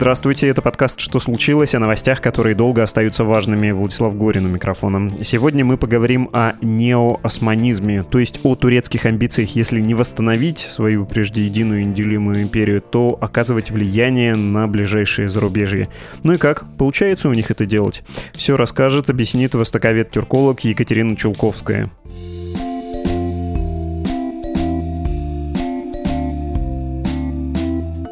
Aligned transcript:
Здравствуйте, 0.00 0.48
это 0.48 0.62
подкаст 0.62 0.98
«Что 0.98 1.20
случилось?» 1.20 1.74
о 1.74 1.78
новостях, 1.78 2.22
которые 2.22 2.54
долго 2.54 2.82
остаются 2.82 3.22
важными. 3.22 3.70
Владислав 3.70 4.16
Горин 4.16 4.46
у 4.46 4.48
микрофона. 4.48 5.12
Сегодня 5.22 5.62
мы 5.62 5.76
поговорим 5.76 6.30
о 6.32 6.54
неоосманизме, 6.62 8.02
то 8.04 8.18
есть 8.18 8.40
о 8.42 8.54
турецких 8.54 9.04
амбициях, 9.04 9.54
если 9.54 9.78
не 9.78 9.92
восстановить 9.92 10.58
свою 10.58 11.04
прежде 11.04 11.44
единую 11.44 11.86
неделимую 11.86 12.40
империю, 12.40 12.80
то 12.80 13.18
оказывать 13.20 13.70
влияние 13.70 14.34
на 14.34 14.66
ближайшие 14.66 15.28
зарубежье. 15.28 15.90
Ну 16.22 16.32
и 16.32 16.38
как? 16.38 16.64
Получается 16.78 17.28
у 17.28 17.34
них 17.34 17.50
это 17.50 17.66
делать? 17.66 18.02
Все 18.32 18.56
расскажет, 18.56 19.10
объяснит 19.10 19.54
востоковед-тюрколог 19.54 20.60
Екатерина 20.60 21.14
Чулковская. 21.14 21.90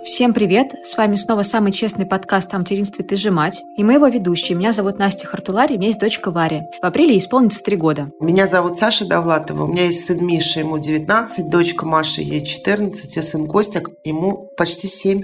Всем 0.08 0.32
привет! 0.32 0.74
С 0.84 0.96
вами 0.96 1.16
снова 1.16 1.42
самый 1.42 1.70
честный 1.70 2.06
подкаст 2.06 2.54
о 2.54 2.58
материнстве 2.58 3.04
«Ты 3.04 3.16
же 3.16 3.30
мать» 3.30 3.62
и 3.76 3.84
моего 3.84 4.06
ведущего. 4.06 4.56
Меня 4.56 4.72
зовут 4.72 4.98
Настя 4.98 5.26
Хартулари, 5.26 5.74
у 5.74 5.76
меня 5.76 5.88
есть 5.88 6.00
дочка 6.00 6.30
Варя. 6.30 6.62
В 6.80 6.86
апреле 6.86 7.18
исполнится 7.18 7.62
три 7.62 7.76
года. 7.76 8.10
Меня 8.18 8.46
зовут 8.46 8.78
Саша 8.78 9.06
Довлатова, 9.06 9.64
у 9.64 9.66
меня 9.66 9.84
есть 9.84 10.06
сын 10.06 10.26
Миша, 10.26 10.60
ему 10.60 10.78
19, 10.78 11.50
дочка 11.50 11.84
Маша, 11.84 12.22
ей 12.22 12.42
14, 12.42 13.18
и 13.18 13.20
сын 13.20 13.46
Костик, 13.46 13.90
ему 14.02 14.48
почти 14.56 14.88
7. 14.88 15.20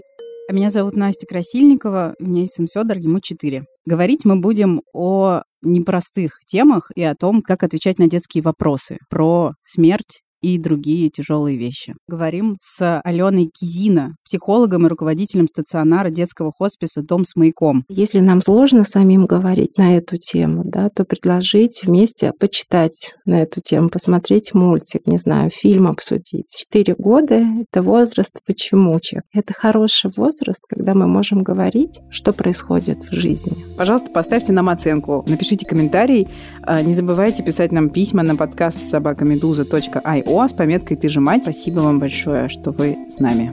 А 0.51 0.53
меня 0.53 0.69
зовут 0.69 0.95
Настя 0.95 1.27
Красильникова, 1.27 2.15
у 2.21 2.23
меня 2.23 2.43
есть 2.43 2.57
сын 2.57 2.69
Федор, 2.71 2.99
ему 2.99 3.21
4. 3.21 3.65
Говорить 3.87 4.27
мы 4.27 4.39
будем 4.39 4.83
о 4.93 5.45
непростых 5.63 6.41
темах 6.47 6.91
и 6.95 7.03
о 7.03 7.15
том, 7.15 7.41
как 7.41 7.63
отвечать 7.63 7.99
на 7.99 8.07
детские 8.07 8.43
вопросы 8.43 8.99
про 9.09 9.55
смерть, 9.63 10.21
и 10.45 10.59
другие 10.59 11.09
тяжелые 11.09 11.57
вещи. 11.57 11.95
Говорим 12.07 12.59
с 12.61 13.01
Аленой 13.03 13.47
Кизина, 13.47 14.17
психологом 14.25 14.85
и 14.85 14.91
руководителем 14.91 15.47
стационара 15.47 16.11
детского 16.11 16.53
хосписа 16.53 17.03
«Дом 17.03 17.25
с 17.25 17.35
маяком». 17.35 17.85
Если 17.89 18.21
нам 18.21 18.43
сложно 18.43 18.85
самим 18.85 19.25
говорить 19.25 19.79
на 19.79 19.97
эту 19.97 20.19
тему, 20.19 20.63
да, 20.67 20.91
то 20.91 21.05
предложить 21.05 21.83
вместе 21.85 22.33
почитать 22.39 23.15
на 23.25 23.41
эту 23.41 23.63
тему, 23.63 23.89
посмотреть 23.89 24.53
мультик, 24.53 25.07
не 25.07 25.17
знаю, 25.17 25.49
фильм 25.49 25.87
обсудить. 25.87 26.55
Четыре 26.55 26.95
года— 26.95 27.43
это 27.63 27.81
возраст 27.81 28.33
почемучек. 28.47 29.23
Это 29.33 29.55
хороший 29.55 30.11
возраст, 30.15 30.61
когда 30.69 30.93
мы 30.93 31.07
можем 31.07 31.43
говорить, 31.43 32.01
что 32.11 32.35
происходит 32.35 33.03
в 33.05 33.15
жизни. 33.15 33.65
Пожалуйста, 33.79 34.11
поставьте 34.11 34.53
нам 34.53 34.69
оценку, 34.69 35.25
напишите 35.27 35.65
комментарий. 35.65 36.29
А, 36.63 36.83
не 36.83 36.93
забывайте 36.93 37.43
писать 37.43 37.73
нам 37.73 37.89
письма 37.89 38.23
на 38.23 38.37
подкаст 38.37 38.85
собакамедуза.io 38.85 40.34
ОА 40.35 40.49
с 40.49 40.53
пометкой 40.53 40.97
«Ты 40.97 41.09
же 41.09 41.21
мать». 41.21 41.43
Спасибо 41.45 41.79
вам 41.79 42.01
большое, 42.01 42.49
что 42.49 42.73
вы 42.73 42.97
с 43.09 43.21
нами. 43.21 43.53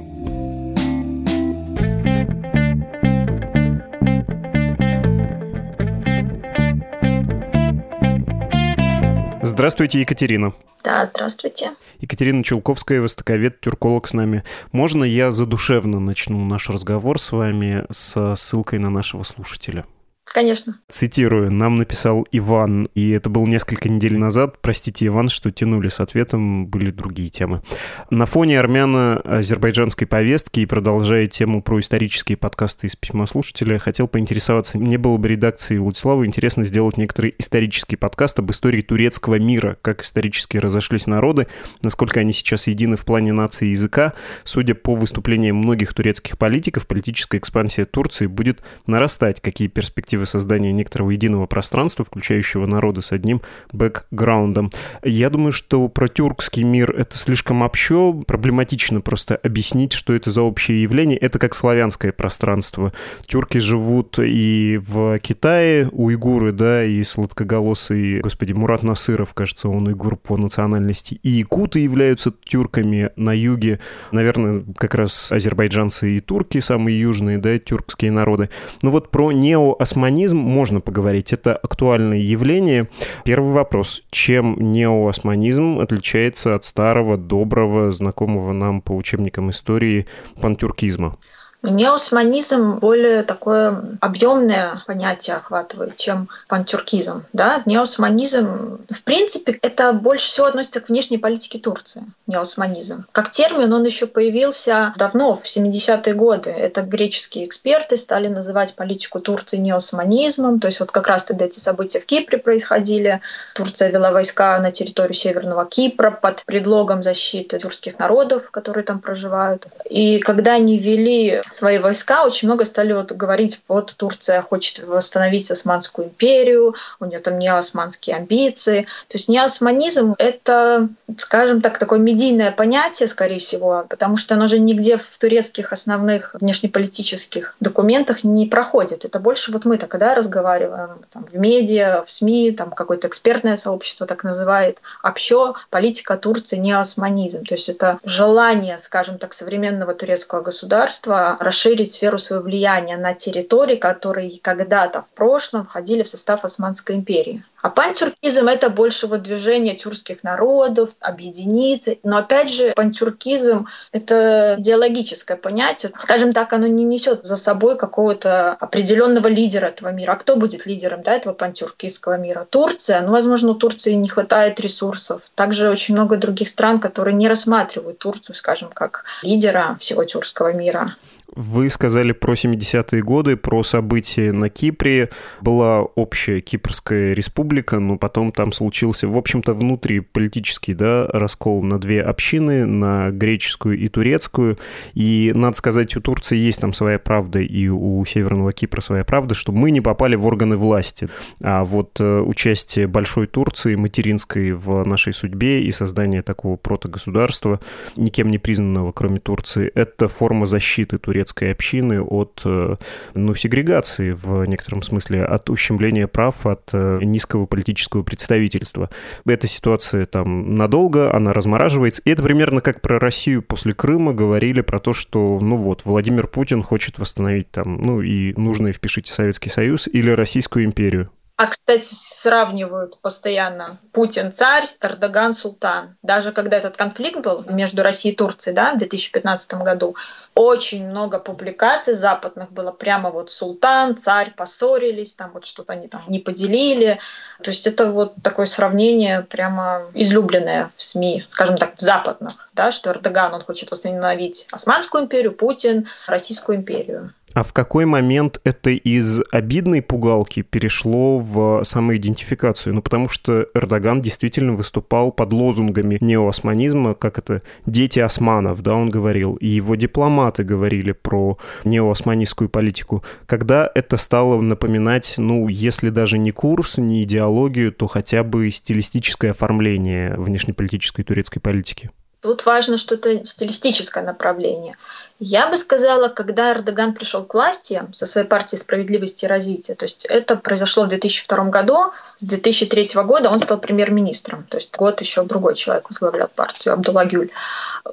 Здравствуйте, 9.43 9.99
Екатерина. 9.99 10.53
Да, 10.83 11.05
здравствуйте. 11.05 11.69
Екатерина 11.99 12.43
Чулковская, 12.43 12.99
востоковед, 12.99 13.61
тюрколог 13.61 14.07
с 14.07 14.13
нами. 14.13 14.43
Можно 14.71 15.03
я 15.03 15.31
задушевно 15.31 15.99
начну 15.99 16.43
наш 16.45 16.67
разговор 16.67 17.19
с 17.19 17.31
вами 17.31 17.85
с 17.91 18.35
ссылкой 18.35 18.79
на 18.79 18.89
нашего 18.89 19.21
слушателя? 19.21 19.85
Конечно. 20.33 20.79
Цитирую, 20.87 21.51
нам 21.51 21.75
написал 21.75 22.25
Иван, 22.31 22.87
и 22.95 23.11
это 23.11 23.29
было 23.29 23.45
несколько 23.45 23.89
недель 23.89 24.17
назад. 24.17 24.61
Простите, 24.61 25.07
Иван, 25.07 25.27
что 25.27 25.51
тянули 25.51 25.89
с 25.89 25.99
ответом, 25.99 26.67
были 26.67 26.91
другие 26.91 27.29
темы. 27.29 27.61
На 28.09 28.25
фоне 28.25 28.59
армяно-азербайджанской 28.59 30.07
повестки 30.07 30.61
и 30.61 30.65
продолжая 30.65 31.27
тему 31.27 31.61
про 31.61 31.79
исторические 31.79 32.37
подкасты 32.37 32.87
из 32.87 32.95
письма 32.95 33.25
слушателя, 33.25 33.77
хотел 33.77 34.07
поинтересоваться, 34.07 34.77
мне 34.77 34.97
было 34.97 35.17
бы 35.17 35.27
редакции 35.27 35.77
Владислава 35.77 36.25
интересно 36.25 36.63
сделать 36.63 36.97
некоторый 36.97 37.35
исторический 37.37 37.97
подкаст 37.97 38.39
об 38.39 38.51
истории 38.51 38.81
турецкого 38.81 39.35
мира, 39.35 39.77
как 39.81 40.03
исторически 40.03 40.57
разошлись 40.57 41.07
народы, 41.07 41.47
насколько 41.81 42.21
они 42.21 42.31
сейчас 42.31 42.67
едины 42.67 42.95
в 42.95 43.03
плане 43.05 43.33
нации 43.33 43.67
и 43.67 43.71
языка. 43.71 44.13
Судя 44.43 44.75
по 44.75 44.95
выступлениям 44.95 45.57
многих 45.57 45.93
турецких 45.93 46.37
политиков, 46.37 46.87
политическая 46.87 47.37
экспансия 47.37 47.85
Турции 47.85 48.27
будет 48.27 48.61
нарастать. 48.87 49.41
Какие 49.41 49.67
перспективы 49.67 50.20
перспективы 50.21 50.25
создания 50.25 50.71
некоторого 50.71 51.11
единого 51.11 51.45
пространства, 51.45 52.05
включающего 52.05 52.65
народы 52.65 53.01
с 53.01 53.11
одним 53.11 53.41
бэкграундом. 53.73 54.71
Я 55.03 55.29
думаю, 55.29 55.51
что 55.51 55.87
про 55.89 56.07
тюркский 56.07 56.63
мир 56.63 56.91
это 56.97 57.17
слишком 57.17 57.61
общо, 57.61 58.13
проблематично 58.27 59.01
просто 59.01 59.35
объяснить, 59.35 59.93
что 59.93 60.13
это 60.13 60.31
за 60.31 60.41
общее 60.41 60.81
явление. 60.81 61.17
Это 61.17 61.39
как 61.39 61.55
славянское 61.55 62.11
пространство. 62.11 62.93
Тюрки 63.25 63.59
живут 63.59 64.19
и 64.19 64.79
в 64.87 65.19
Китае, 65.19 65.89
уйгуры, 65.91 66.51
да, 66.51 66.83
и 66.83 67.03
сладкоголосый, 67.03 68.21
господи, 68.21 68.53
Мурат 68.53 68.83
Насыров, 68.83 69.33
кажется, 69.33 69.69
он 69.69 69.87
уйгур 69.87 70.17
по 70.17 70.37
национальности, 70.37 71.19
и 71.23 71.29
якуты 71.29 71.79
являются 71.79 72.31
тюрками 72.43 73.09
на 73.15 73.33
юге. 73.33 73.79
Наверное, 74.11 74.63
как 74.77 74.95
раз 74.95 75.31
азербайджанцы 75.31 76.17
и 76.17 76.19
турки, 76.19 76.59
самые 76.59 76.99
южные, 76.99 77.37
да, 77.37 77.57
тюркские 77.59 78.11
народы. 78.11 78.49
Но 78.81 78.91
вот 78.91 79.11
про 79.11 79.31
неоосманизм 79.31 80.10
османизм 80.11 80.37
можно 80.37 80.81
поговорить. 80.81 81.31
Это 81.31 81.55
актуальное 81.55 82.17
явление. 82.17 82.89
Первый 83.23 83.53
вопрос. 83.53 84.03
Чем 84.11 84.57
неоосманизм 84.59 85.79
отличается 85.79 86.55
от 86.55 86.65
старого, 86.65 87.17
доброго, 87.17 87.91
знакомого 87.93 88.51
нам 88.51 88.81
по 88.81 88.91
учебникам 88.91 89.49
истории 89.51 90.07
пантюркизма? 90.41 91.17
Неосманизм 91.63 92.79
более 92.79 93.21
такое 93.21 93.83
объемное 93.99 94.81
понятие 94.87 95.35
охватывает, 95.35 95.95
чем 95.95 96.27
пантюркизм. 96.47 97.23
Да? 97.33 97.61
Неосманизм, 97.65 98.79
в 98.89 99.03
принципе, 99.03 99.59
это 99.61 99.93
больше 99.93 100.27
всего 100.27 100.47
относится 100.47 100.81
к 100.81 100.89
внешней 100.89 101.19
политике 101.19 101.59
Турции. 101.59 102.03
Неосманизм. 102.25 103.05
Как 103.11 103.29
термин 103.29 103.71
он 103.73 103.85
еще 103.85 104.07
появился 104.07 104.93
давно, 104.97 105.35
в 105.35 105.45
70-е 105.45 106.13
годы. 106.15 106.49
Это 106.49 106.81
греческие 106.81 107.45
эксперты 107.45 107.95
стали 107.97 108.27
называть 108.27 108.75
политику 108.75 109.19
Турции 109.19 109.57
неосманизмом. 109.57 110.59
То 110.59 110.67
есть 110.67 110.79
вот 110.79 110.91
как 110.91 111.07
раз 111.07 111.25
тогда 111.25 111.45
эти 111.45 111.59
события 111.59 111.99
в 111.99 112.05
Кипре 112.05 112.39
происходили. 112.39 113.21
Турция 113.53 113.89
вела 113.89 114.11
войска 114.11 114.57
на 114.57 114.71
территорию 114.71 115.13
Северного 115.13 115.65
Кипра 115.65 116.09
под 116.09 116.43
предлогом 116.45 117.03
защиты 117.03 117.59
тюркских 117.59 117.99
народов, 117.99 118.49
которые 118.49 118.83
там 118.83 118.99
проживают. 118.99 119.67
И 119.87 120.17
когда 120.17 120.53
они 120.53 120.79
вели 120.79 121.43
свои 121.55 121.77
войска, 121.77 122.25
очень 122.25 122.47
много 122.47 122.65
стали 122.65 122.93
вот 122.93 123.11
говорить, 123.11 123.61
вот 123.67 123.93
Турция 123.97 124.41
хочет 124.41 124.85
восстановить 124.85 125.49
Османскую 125.51 126.07
империю, 126.07 126.75
у 126.99 127.05
нее 127.05 127.19
там 127.19 127.39
неосманские 127.39 128.15
амбиции. 128.15 128.81
То 129.07 129.17
есть 129.17 129.29
неосманизм— 129.29 130.15
это, 130.17 130.89
скажем 131.17 131.61
так, 131.61 131.77
такое 131.77 131.99
медийное 131.99 132.51
понятие, 132.51 133.07
скорее 133.07 133.39
всего, 133.39 133.85
потому 133.89 134.17
что 134.17 134.35
оно 134.35 134.47
же 134.47 134.59
нигде 134.59 134.97
в 134.97 135.17
турецких 135.19 135.71
основных 135.71 136.35
внешнеполитических 136.39 137.55
документах 137.59 138.23
не 138.23 138.45
проходит. 138.45 139.05
Это 139.05 139.19
больше 139.19 139.51
вот 139.51 139.65
мы 139.65 139.77
так, 139.77 139.97
да, 139.97 140.15
разговариваем 140.15 140.99
там, 141.11 141.25
в 141.25 141.37
медиа, 141.37 142.03
в 142.05 142.11
СМИ, 142.11 142.51
там 142.51 142.71
какое-то 142.71 143.07
экспертное 143.07 143.57
сообщество 143.57 144.07
так 144.07 144.23
называет, 144.23 144.79
общо 145.03 145.55
политика 145.69 146.17
Турции 146.17 146.57
неосманизм. 146.57 147.45
То 147.45 147.55
есть 147.55 147.69
это 147.69 147.99
желание, 148.03 148.79
скажем 148.79 149.17
так, 149.17 149.33
современного 149.33 149.93
турецкого 149.93 150.41
государства 150.41 151.37
расширить 151.41 151.91
сферу 151.91 152.17
своего 152.17 152.45
влияния 152.45 152.97
на 152.97 153.13
территории, 153.13 153.75
которые 153.75 154.39
когда-то 154.41 155.01
в 155.01 155.09
прошлом 155.09 155.65
входили 155.65 156.03
в 156.03 156.07
состав 156.07 156.45
Османской 156.45 156.95
империи. 156.95 157.43
А 157.61 157.69
пантюркизм— 157.69 158.47
это 158.47 158.69
больше 158.69 159.07
вот 159.07 159.21
движение 159.21 159.75
тюркских 159.75 160.23
народов, 160.23 160.95
объединиться. 160.99 161.95
Но 162.03 162.17
опять 162.17 162.49
же, 162.49 162.73
пантюркизм— 162.75 163.67
это 163.91 164.55
идеологическое 164.59 165.37
понятие. 165.37 165.91
Скажем 165.97 166.33
так, 166.33 166.53
оно 166.53 166.67
не 166.67 166.83
несет 166.83 167.23
за 167.23 167.35
собой 167.35 167.77
какого-то 167.77 168.53
определенного 168.53 169.27
лидера 169.27 169.67
этого 169.67 169.89
мира. 169.89 170.13
А 170.13 170.15
кто 170.15 170.35
будет 170.35 170.65
лидером 170.65 171.03
да, 171.03 171.13
этого 171.13 171.33
пантюркистского 171.33 172.17
мира? 172.17 172.47
Турция. 172.49 173.01
Ну, 173.01 173.11
возможно, 173.11 173.51
у 173.51 173.55
Турции 173.55 173.93
не 173.93 174.09
хватает 174.09 174.59
ресурсов. 174.59 175.21
Также 175.35 175.69
очень 175.69 175.95
много 175.95 176.17
других 176.17 176.49
стран, 176.49 176.79
которые 176.79 177.15
не 177.15 177.27
рассматривают 177.27 177.99
Турцию, 177.99 178.35
скажем, 178.35 178.69
как 178.73 179.05
лидера 179.23 179.77
всего 179.79 180.03
тюркского 180.03 180.53
мира. 180.53 180.95
Вы 181.33 181.69
сказали 181.69 182.11
про 182.11 182.33
70-е 182.33 183.01
годы, 183.01 183.37
про 183.37 183.63
события 183.63 184.33
на 184.33 184.49
Кипре. 184.49 185.09
Была 185.39 185.81
общая 185.81 186.41
Кипрская 186.41 187.13
республика, 187.13 187.50
республика, 187.51 187.79
но 187.79 187.97
потом 187.97 188.31
там 188.31 188.51
случился, 188.51 189.07
в 189.07 189.17
общем-то, 189.17 189.53
внутриполитический 189.53 190.73
да, 190.73 191.07
раскол 191.07 191.63
на 191.63 191.79
две 191.79 192.01
общины, 192.01 192.65
на 192.65 193.11
греческую 193.11 193.77
и 193.77 193.89
турецкую. 193.89 194.57
И, 194.93 195.31
надо 195.35 195.57
сказать, 195.57 195.95
у 195.95 196.01
Турции 196.01 196.37
есть 196.37 196.61
там 196.61 196.73
своя 196.73 196.97
правда, 196.97 197.39
и 197.39 197.67
у 197.67 198.05
Северного 198.05 198.53
Кипра 198.53 198.81
своя 198.81 199.03
правда, 199.03 199.35
что 199.35 199.51
мы 199.51 199.71
не 199.71 199.81
попали 199.81 200.15
в 200.15 200.25
органы 200.25 200.55
власти. 200.55 201.09
А 201.41 201.63
вот 201.63 201.99
э, 201.99 202.19
участие 202.21 202.87
Большой 202.87 203.27
Турции, 203.27 203.75
материнской 203.75 204.53
в 204.53 204.83
нашей 204.85 205.13
судьбе 205.13 205.63
и 205.63 205.71
создание 205.71 206.21
такого 206.21 206.55
протогосударства, 206.55 207.59
никем 207.97 208.31
не 208.31 208.37
признанного, 208.37 208.91
кроме 208.91 209.19
Турции, 209.19 209.71
это 209.75 210.07
форма 210.07 210.45
защиты 210.45 210.97
турецкой 210.97 211.51
общины 211.51 212.01
от 212.01 212.41
э, 212.45 212.75
ну, 213.13 213.35
сегрегации 213.35 214.11
в 214.13 214.45
некотором 214.45 214.83
смысле, 214.83 215.25
от 215.25 215.49
ущемления 215.49 216.07
прав, 216.07 216.45
от 216.45 216.69
э, 216.73 216.99
низкого 217.41 217.45
политического 217.45 218.03
представительства. 218.03 218.89
Эта 219.25 219.47
ситуация 219.47 220.05
там 220.05 220.55
надолго, 220.55 221.13
она 221.13 221.33
размораживается. 221.33 222.01
И 222.05 222.11
это 222.11 222.23
примерно 222.23 222.61
как 222.61 222.81
про 222.81 222.99
Россию 222.99 223.41
после 223.41 223.73
Крыма 223.73 224.13
говорили 224.13 224.61
про 224.61 224.79
то, 224.79 224.93
что, 224.93 225.39
ну 225.41 225.57
вот, 225.57 225.85
Владимир 225.85 226.27
Путин 226.27 226.63
хочет 226.63 226.99
восстановить 226.99 227.51
там, 227.51 227.81
ну 227.81 228.01
и 228.01 228.33
нужно 228.39 228.67
и 228.67 228.73
впишите 228.73 229.13
Советский 229.13 229.49
Союз 229.49 229.87
или 229.87 230.09
Российскую 230.11 230.65
империю. 230.65 231.09
А, 231.41 231.47
кстати, 231.47 231.89
сравнивают 231.91 232.99
постоянно 233.01 233.79
Путин 233.93 234.31
царь, 234.31 234.67
Эрдоган 234.79 235.33
султан. 235.33 235.97
Даже 236.03 236.31
когда 236.33 236.57
этот 236.57 236.77
конфликт 236.77 237.21
был 237.21 237.43
между 237.49 237.81
Россией 237.81 238.13
и 238.13 238.15
Турцией 238.15 238.53
да, 238.53 238.75
в 238.75 238.77
2015 238.77 239.55
году, 239.55 239.95
очень 240.35 240.87
много 240.87 241.17
публикаций 241.17 241.95
западных 241.95 242.51
было 242.51 242.71
прямо 242.71 243.09
вот 243.09 243.31
султан, 243.31 243.97
царь 243.97 244.35
поссорились, 244.37 245.15
там 245.15 245.31
вот 245.33 245.45
что-то 245.45 245.73
они 245.73 245.87
там 245.87 246.03
не 246.07 246.19
поделили. 246.19 246.99
То 247.41 247.49
есть 247.49 247.65
это 247.65 247.91
вот 247.91 248.13
такое 248.21 248.45
сравнение 248.45 249.23
прямо 249.23 249.81
излюбленное 249.95 250.69
в 250.77 250.83
СМИ, 250.83 251.25
скажем 251.27 251.57
так, 251.57 251.75
в 251.75 251.81
западных, 251.81 252.49
да, 252.53 252.69
что 252.69 252.91
Эрдоган, 252.91 253.33
он 253.33 253.41
хочет 253.41 253.71
восстановить 253.71 254.47
Османскую 254.51 255.05
империю, 255.05 255.31
Путин— 255.31 255.87
Российскую 256.05 256.59
империю. 256.59 257.15
А 257.33 257.43
в 257.43 257.53
какой 257.53 257.85
момент 257.85 258.41
это 258.43 258.71
из 258.71 259.21
обидной 259.31 259.81
пугалки 259.81 260.41
перешло 260.41 261.19
в 261.19 261.63
самоидентификацию? 261.63 262.75
Ну, 262.75 262.81
потому 262.81 263.07
что 263.07 263.47
Эрдоган 263.53 264.01
действительно 264.01 264.51
выступал 264.53 265.13
под 265.13 265.31
лозунгами 265.31 265.97
неоосманизма, 266.01 266.93
как 266.93 267.17
это 267.17 267.41
«дети 267.65 267.99
османов», 267.99 268.61
да, 268.61 268.75
он 268.75 268.89
говорил, 268.89 269.35
и 269.35 269.47
его 269.47 269.75
дипломаты 269.75 270.43
говорили 270.43 270.91
про 270.91 271.37
неоосманистскую 271.63 272.49
политику. 272.49 273.03
Когда 273.25 273.69
это 273.73 273.95
стало 273.95 274.41
напоминать, 274.41 275.15
ну, 275.17 275.47
если 275.47 275.89
даже 275.89 276.17
не 276.17 276.31
курс, 276.31 276.77
не 276.77 277.03
идеологию, 277.03 277.71
то 277.71 277.87
хотя 277.87 278.23
бы 278.23 278.49
стилистическое 278.49 279.31
оформление 279.31 280.15
внешнеполитической 280.17 281.03
турецкой 281.03 281.39
политики? 281.39 281.91
Тут 282.21 282.45
важно, 282.45 282.77
что 282.77 282.95
это 282.95 283.25
стилистическое 283.25 284.03
направление. 284.03 284.77
Я 285.19 285.47
бы 285.47 285.57
сказала, 285.57 286.07
когда 286.07 286.51
Эрдоган 286.51 286.93
пришел 286.93 287.23
к 287.23 287.33
власти 287.33 287.83
со 287.93 288.05
своей 288.05 288.27
партией 288.27 288.59
справедливости 288.59 289.25
и 289.25 289.27
развития, 289.27 289.73
то 289.73 289.85
есть 289.85 290.05
это 290.05 290.35
произошло 290.35 290.83
в 290.83 290.89
2002 290.89 291.45
году, 291.45 291.91
с 292.17 292.25
2003 292.25 293.01
года 293.03 293.29
он 293.29 293.39
стал 293.39 293.57
премьер-министром, 293.57 294.45
то 294.47 294.57
есть 294.57 294.75
год 294.77 295.01
еще 295.01 295.23
другой 295.23 295.55
человек 295.55 295.89
возглавлял 295.89 296.27
партию, 296.27 296.75
Абдулла 296.75 297.05
Гюль 297.05 297.31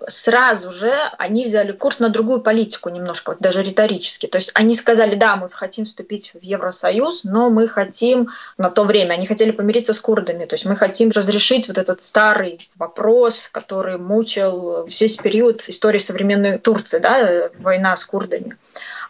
сразу 0.06 0.70
же 0.70 0.93
они 1.19 1.44
взяли 1.44 1.73
курс 1.73 2.00
на 2.00 2.08
другую 2.08 2.40
политику 2.40 2.88
немножко, 2.88 3.31
вот 3.31 3.38
даже 3.40 3.62
риторически. 3.62 4.26
То 4.26 4.37
есть 4.37 4.50
они 4.55 4.75
сказали, 4.75 5.14
да, 5.14 5.37
мы 5.37 5.49
хотим 5.49 5.85
вступить 5.85 6.32
в 6.35 6.43
Евросоюз, 6.43 7.25
но 7.25 7.50
мы 7.50 7.69
хотим 7.69 8.31
на 8.56 8.70
то 8.70 8.85
время, 8.85 9.14
они 9.14 9.26
хотели 9.26 9.50
помириться 9.50 9.93
с 9.93 10.00
курдами, 10.00 10.44
то 10.44 10.55
есть 10.55 10.64
мы 10.64 10.76
хотим 10.76 11.11
разрешить 11.11 11.69
вот 11.69 11.79
этот 11.79 12.02
старый 12.02 12.58
вопрос, 12.76 13.49
который 13.49 13.99
мучил 13.99 14.87
весь 14.87 15.17
период 15.17 15.69
истории 15.69 15.99
современной 15.99 16.58
Турции, 16.58 16.99
да, 16.99 17.50
война 17.58 17.96
с 17.96 18.05
курдами 18.05 18.56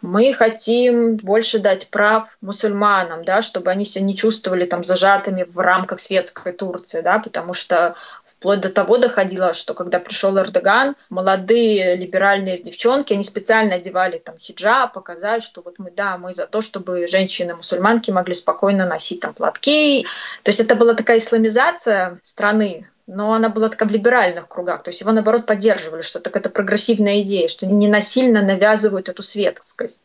мы 0.01 0.33
хотим 0.33 1.17
больше 1.17 1.59
дать 1.59 1.91
прав 1.91 2.37
мусульманам, 2.41 3.25
да, 3.25 3.43
чтобы 3.43 3.71
они 3.71 3.85
себя 3.85 4.05
не 4.05 4.17
чувствовали 4.17 4.65
там 4.65 4.85
зажатыми 4.85 5.43
в 5.43 5.59
рамках 5.59 6.01
светской 6.01 6.53
Турции, 6.53 7.01
да, 7.01 7.19
потому 7.19 7.53
что 7.53 7.97
Вплоть 8.39 8.61
до 8.61 8.69
того 8.69 8.99
доходило, 8.99 9.53
что 9.53 9.75
когда 9.75 9.99
пришел 9.99 10.39
Эрдоган, 10.39 10.95
молодые 11.11 11.97
либеральные 11.97 12.63
девчонки, 12.63 13.13
они 13.13 13.25
специально 13.25 13.75
одевали 13.75 14.19
там 14.19 14.39
хиджаб, 14.39 14.93
показать, 14.93 15.43
что 15.43 15.61
вот 15.61 15.75
мы, 15.79 15.91
да, 15.91 16.19
мы 16.19 16.33
за 16.33 16.47
то, 16.47 16.61
чтобы 16.61 17.09
женщины-мусульманки 17.09 18.13
могли 18.13 18.35
спокойно 18.35 18.87
носить 18.87 19.21
там 19.21 19.35
платки. 19.35 20.07
То 20.45 20.51
есть 20.51 20.61
это 20.61 20.77
была 20.77 20.95
такая 20.95 21.19
исламизация 21.19 22.21
страны, 22.23 22.89
но 23.09 23.33
она 23.33 23.49
была 23.49 23.71
такая 23.71 23.89
в 23.89 23.93
либеральных 23.93 24.47
кругах. 24.47 24.85
То 24.85 24.91
есть 24.91 25.01
его, 25.01 25.11
наоборот, 25.11 25.45
поддерживали, 25.45 26.03
что 26.03 26.21
так 26.21 26.37
это 26.37 26.49
прогрессивная 26.49 27.23
идея, 27.23 27.49
что 27.49 27.67
не 27.67 27.89
насильно 27.89 28.43
навязывают 28.43 29.09
эту 29.09 29.25
светскость. 29.25 30.05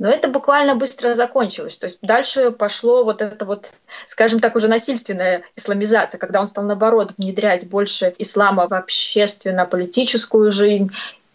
Но 0.00 0.08
это 0.08 0.28
буквально 0.28 0.74
быстро 0.76 1.12
закончилось. 1.12 1.76
То 1.76 1.84
есть 1.84 1.98
дальше 2.00 2.52
пошло 2.52 3.04
вот 3.04 3.20
это 3.20 3.44
вот, 3.44 3.74
скажем 4.06 4.40
так, 4.40 4.56
уже 4.56 4.66
насильственная 4.66 5.42
исламизация, 5.56 6.18
когда 6.18 6.40
он 6.40 6.46
стал, 6.46 6.64
наоборот, 6.64 7.12
внедрять 7.18 7.68
больше 7.68 8.14
ислама 8.18 8.66
в 8.66 8.72
общественно-политическую 8.72 10.50
жизнь 10.50 10.90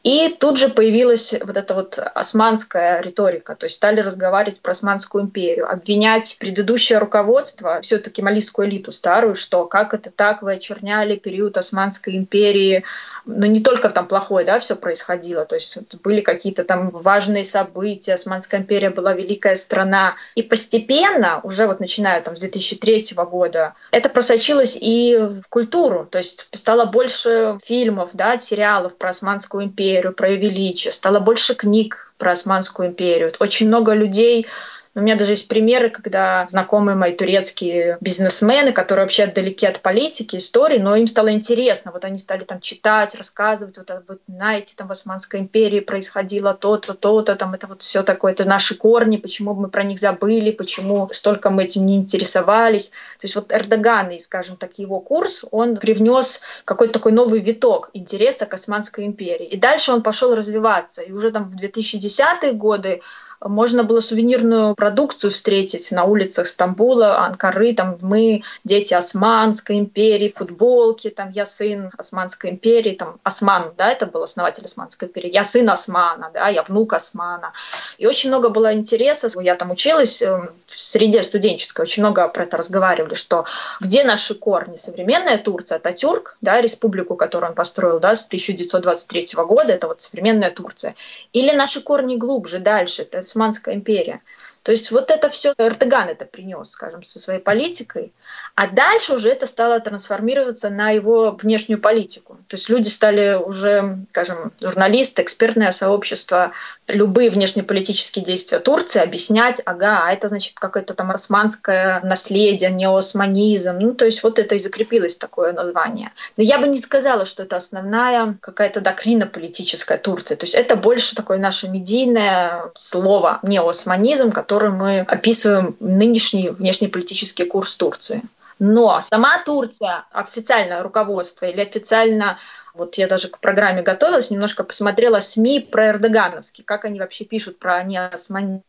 и 0.06 0.30
тут 0.30 0.60
же 0.60 0.69
появилась 0.69 1.34
вот 1.34 1.57
эта 1.57 1.74
вот 1.74 1.98
османская 1.98 3.02
риторика, 3.02 3.56
то 3.56 3.66
есть 3.66 3.78
стали 3.78 4.02
разговаривать 4.02 4.62
про 4.62 4.69
Османскую 4.69 5.24
империю, 5.24 5.68
обвинять 5.68 6.38
предыдущее 6.40 7.00
руководство, 7.00 7.81
все 7.81 7.98
таки 7.98 8.22
малийскую 8.22 8.69
элиту 8.69 8.92
старую, 8.92 9.34
что 9.34 9.66
как 9.66 9.96
это 9.96 10.12
так, 10.12 10.44
вы 10.44 10.54
очерняли 10.54 11.16
период 11.16 11.57
Османской 11.57 12.18
империи, 12.18 12.84
но 13.25 13.48
не 13.48 13.62
только 13.62 13.90
там 13.90 14.07
плохое, 14.07 14.46
да, 14.46 14.60
все 14.60 14.75
происходило, 14.75 15.44
то 15.44 15.56
есть 15.56 15.80
были 16.04 16.22
какие-то 16.22 16.63
там 16.66 16.92
важные 16.92 17.44
события, 17.44 18.13
Османская 18.13 18.60
империя 18.60 18.92
была 18.92 19.13
великая 19.13 19.56
страна, 19.56 20.18
и 20.36 20.44
постепенно, 20.44 21.40
уже 21.42 21.66
вот 21.66 21.80
начиная 21.80 22.22
там 22.22 22.36
с 22.36 22.42
2003 22.42 23.16
года, 23.31 23.74
это 23.90 24.10
просочилось 24.10 24.78
и 24.80 25.18
в 25.18 25.50
культуру, 25.50 26.06
то 26.06 26.19
есть 26.19 26.48
стало 26.54 26.86
больше 26.86 27.57
фильмов, 27.63 28.12
да, 28.13 28.38
сериалов 28.38 28.96
про 28.98 29.10
Османскую 29.10 29.63
империю, 29.63 29.94
про 30.01 30.30
ее 30.30 30.38
величие, 30.38 30.92
стало 30.92 31.19
больше 31.19 31.56
книг 31.56 32.13
про 32.18 32.31
Османскую 32.31 32.89
империю. 32.89 33.33
Очень 33.39 33.68
много 33.68 33.94
людей 33.94 34.47
у 34.95 35.01
меня 35.01 35.18
даже 35.18 35.33
есть 35.33 35.50
примеры, 35.50 35.89
когда 35.89 36.47
знакомые 36.50 36.95
мои 36.95 37.13
турецкие 37.13 37.97
бизнесмены, 38.00 38.71
которые 38.71 39.03
вообще 39.03 39.27
далеки 39.27 39.65
от 39.65 39.81
политики, 39.81 40.38
истории, 40.38 40.77
но 40.77 40.95
им 40.95 41.06
стало 41.06 41.33
интересно. 41.33 41.92
Вот 41.92 42.06
они 42.06 42.18
стали 42.18 42.45
там 42.45 42.62
читать, 42.62 43.13
рассказывать, 43.13 43.77
вот, 43.77 43.92
вот 44.07 44.21
знаете, 44.27 44.74
там 44.77 44.88
в 44.88 44.92
Османской 44.92 45.42
империи 45.42 45.81
происходило 45.81 46.53
то-то, 46.53 46.94
то-то, 46.94 47.36
там 47.36 47.53
это 47.53 47.68
вот 47.68 47.81
все 47.81 48.03
такое, 48.03 48.31
это 48.31 48.47
наши 48.47 48.75
корни, 48.75 49.18
почему 49.18 49.53
мы 49.53 49.68
про 49.68 49.83
них 49.83 49.99
забыли, 49.99 50.52
почему 50.52 51.09
столько 51.11 51.49
мы 51.49 51.66
этим 51.66 51.85
не 51.85 51.97
интересовались. 51.97 52.90
То 52.90 53.25
есть 53.25 53.35
вот 53.35 53.52
Эрдоган 53.52 54.11
и, 54.11 54.19
скажем 54.19 54.56
так, 54.56 54.80
его 54.80 55.02
курс, 55.02 55.44
он 55.52 55.75
привнес 55.75 56.42
какой-то 56.64 56.94
такой 56.94 57.11
новый 57.11 57.42
виток 57.42 57.90
интереса 57.94 58.45
к 58.45 58.54
Османской 58.54 59.06
империи. 59.06 59.47
И 59.47 59.57
дальше 59.57 59.92
он 59.92 60.02
пошел 60.04 60.33
развиваться. 60.35 61.02
И 61.02 61.11
уже 61.11 61.31
там 61.31 61.52
в 61.52 61.56
2010-е 61.61 62.54
годы 62.54 63.02
можно 63.42 63.83
было 63.83 63.99
сувенирную 63.99 64.75
продукцию 64.75 65.31
встретить 65.31 65.92
на 65.92 66.04
улицах 66.04 66.47
Стамбула, 66.47 67.25
Анкары. 67.25 67.73
Там 67.73 67.97
мы 68.01 68.44
дети 68.63 68.94
Османской 68.94 69.77
империи, 69.77 70.33
футболки, 70.35 71.09
там 71.09 71.31
я 71.31 71.45
сын 71.45 71.92
Османской 71.97 72.51
империи, 72.51 72.92
там 72.92 73.19
Осман, 73.23 73.73
да, 73.77 73.92
это 73.92 74.06
был 74.06 74.23
основатель 74.23 74.65
Османской 74.65 75.07
империи. 75.07 75.31
Я 75.31 75.44
сын 75.44 75.69
Османа, 75.69 76.31
да, 76.33 76.47
я 76.49 76.63
внук 76.63 76.94
Османа. 76.94 77.54
И 77.97 78.07
очень 78.07 78.30
много 78.30 78.49
было 78.49 78.73
интереса. 78.73 79.30
Я 79.42 79.56
там 79.56 79.71
училась 79.71 80.21
эм, 80.21 80.49
в 80.65 80.80
среде 80.80 81.21
студенческой, 81.23 81.81
очень 81.81 82.04
много 82.04 82.27
про 82.27 82.44
это 82.44 82.57
разговаривали, 82.57 83.13
что 83.13 83.45
где 83.80 84.04
наши 84.04 84.35
корни? 84.35 84.75
Современная 84.75 85.37
Турция, 85.37 85.80
Татюрк, 85.80 86.37
да, 86.42 86.61
республику, 86.61 87.15
которую 87.15 87.49
он 87.49 87.56
построил, 87.56 87.99
да, 87.99 88.15
с 88.15 88.25
1923 88.27 89.27
года, 89.45 89.73
это 89.73 89.87
вот 89.87 90.01
современная 90.01 90.51
Турция. 90.51 90.95
Или 91.33 91.51
наши 91.51 91.81
корни 91.81 92.15
глубже, 92.15 92.59
дальше, 92.59 93.04
это 93.04 93.24
Османская 93.25 93.75
империя. 93.75 94.21
То 94.66 94.72
есть 94.72 94.90
вот 94.90 95.12
это 95.12 95.30
все 95.30 95.54
Эрдоган 95.60 96.10
это 96.10 96.26
принес, 96.26 96.72
скажем, 96.72 97.04
со 97.04 97.19
своей 97.19 97.40
политикой. 97.40 98.12
А 98.56 98.66
дальше 98.66 99.14
уже 99.14 99.30
это 99.30 99.45
стало 99.45 99.80
трансформироваться 99.80 100.72
на 100.72 100.90
его 100.90 101.38
внешнюю 101.40 101.80
политику. 101.80 102.40
То 102.48 102.56
есть 102.56 102.68
люди 102.68 102.90
стали 102.90 103.36
уже, 103.36 104.00
скажем, 104.10 104.52
журналисты, 104.60 105.22
экспертное 105.22 105.69
сообщество, 105.69 106.52
любые 106.88 107.30
внешнеполитические 107.30 108.26
действия 108.26 108.57
Турции 108.57 109.04
объяснять, 109.04 109.62
ага, 109.66 110.07
а 110.07 110.12
это 110.12 110.30
значит 110.30 110.56
какое-то 110.57 110.95
там 110.95 111.12
османское 111.12 112.00
наследие, 112.02 112.72
неосманизм. 112.72 113.78
Ну, 113.80 113.94
то 113.94 114.06
есть 114.06 114.24
вот 114.24 114.40
это 114.40 114.56
и 114.56 114.60
закрепилось 114.60 115.16
такое 115.16 115.54
название. 115.54 116.12
Но 116.38 116.44
я 116.44 116.57
бы 116.57 116.68
не 116.68 116.80
сказала, 116.80 117.26
что 117.26 117.44
это 117.44 117.57
основная 117.57 118.36
какая-то 118.42 118.81
доктрина 118.81 119.28
политическая 119.28 120.00
Турции. 120.00 120.34
То 120.34 120.45
есть 120.45 120.56
это 120.56 120.76
больше 120.76 121.16
такое 121.16 121.38
наше 121.38 121.68
медийное 121.68 122.72
слово 122.74 123.38
неосманизм, 123.44 124.31
которым 124.56 124.78
мы 124.78 125.02
описываем 125.02 125.76
нынешний 125.81 126.50
внешнеполитический 126.50 127.45
курс 127.45 127.76
Турции. 127.76 128.21
Но 128.57 129.02
сама 129.02 129.44
Турция, 129.44 130.06
официальное 130.14 130.81
руководство 130.81 131.45
или 131.45 131.59
официально 131.59 132.38
вот 132.74 132.95
я 132.95 133.07
даже 133.07 133.30
к 133.30 133.40
программе 133.40 133.81
готовилась, 133.81 134.31
немножко 134.31 134.64
посмотрела 134.64 135.19
СМИ 135.21 135.62
про 135.62 135.88
эрдогановский, 135.88 136.64
как 136.64 136.83
они 136.85 137.00
вообще 137.00 137.24
пишут 137.24 137.57
про 137.57 137.81
неосманизм. 137.83 138.64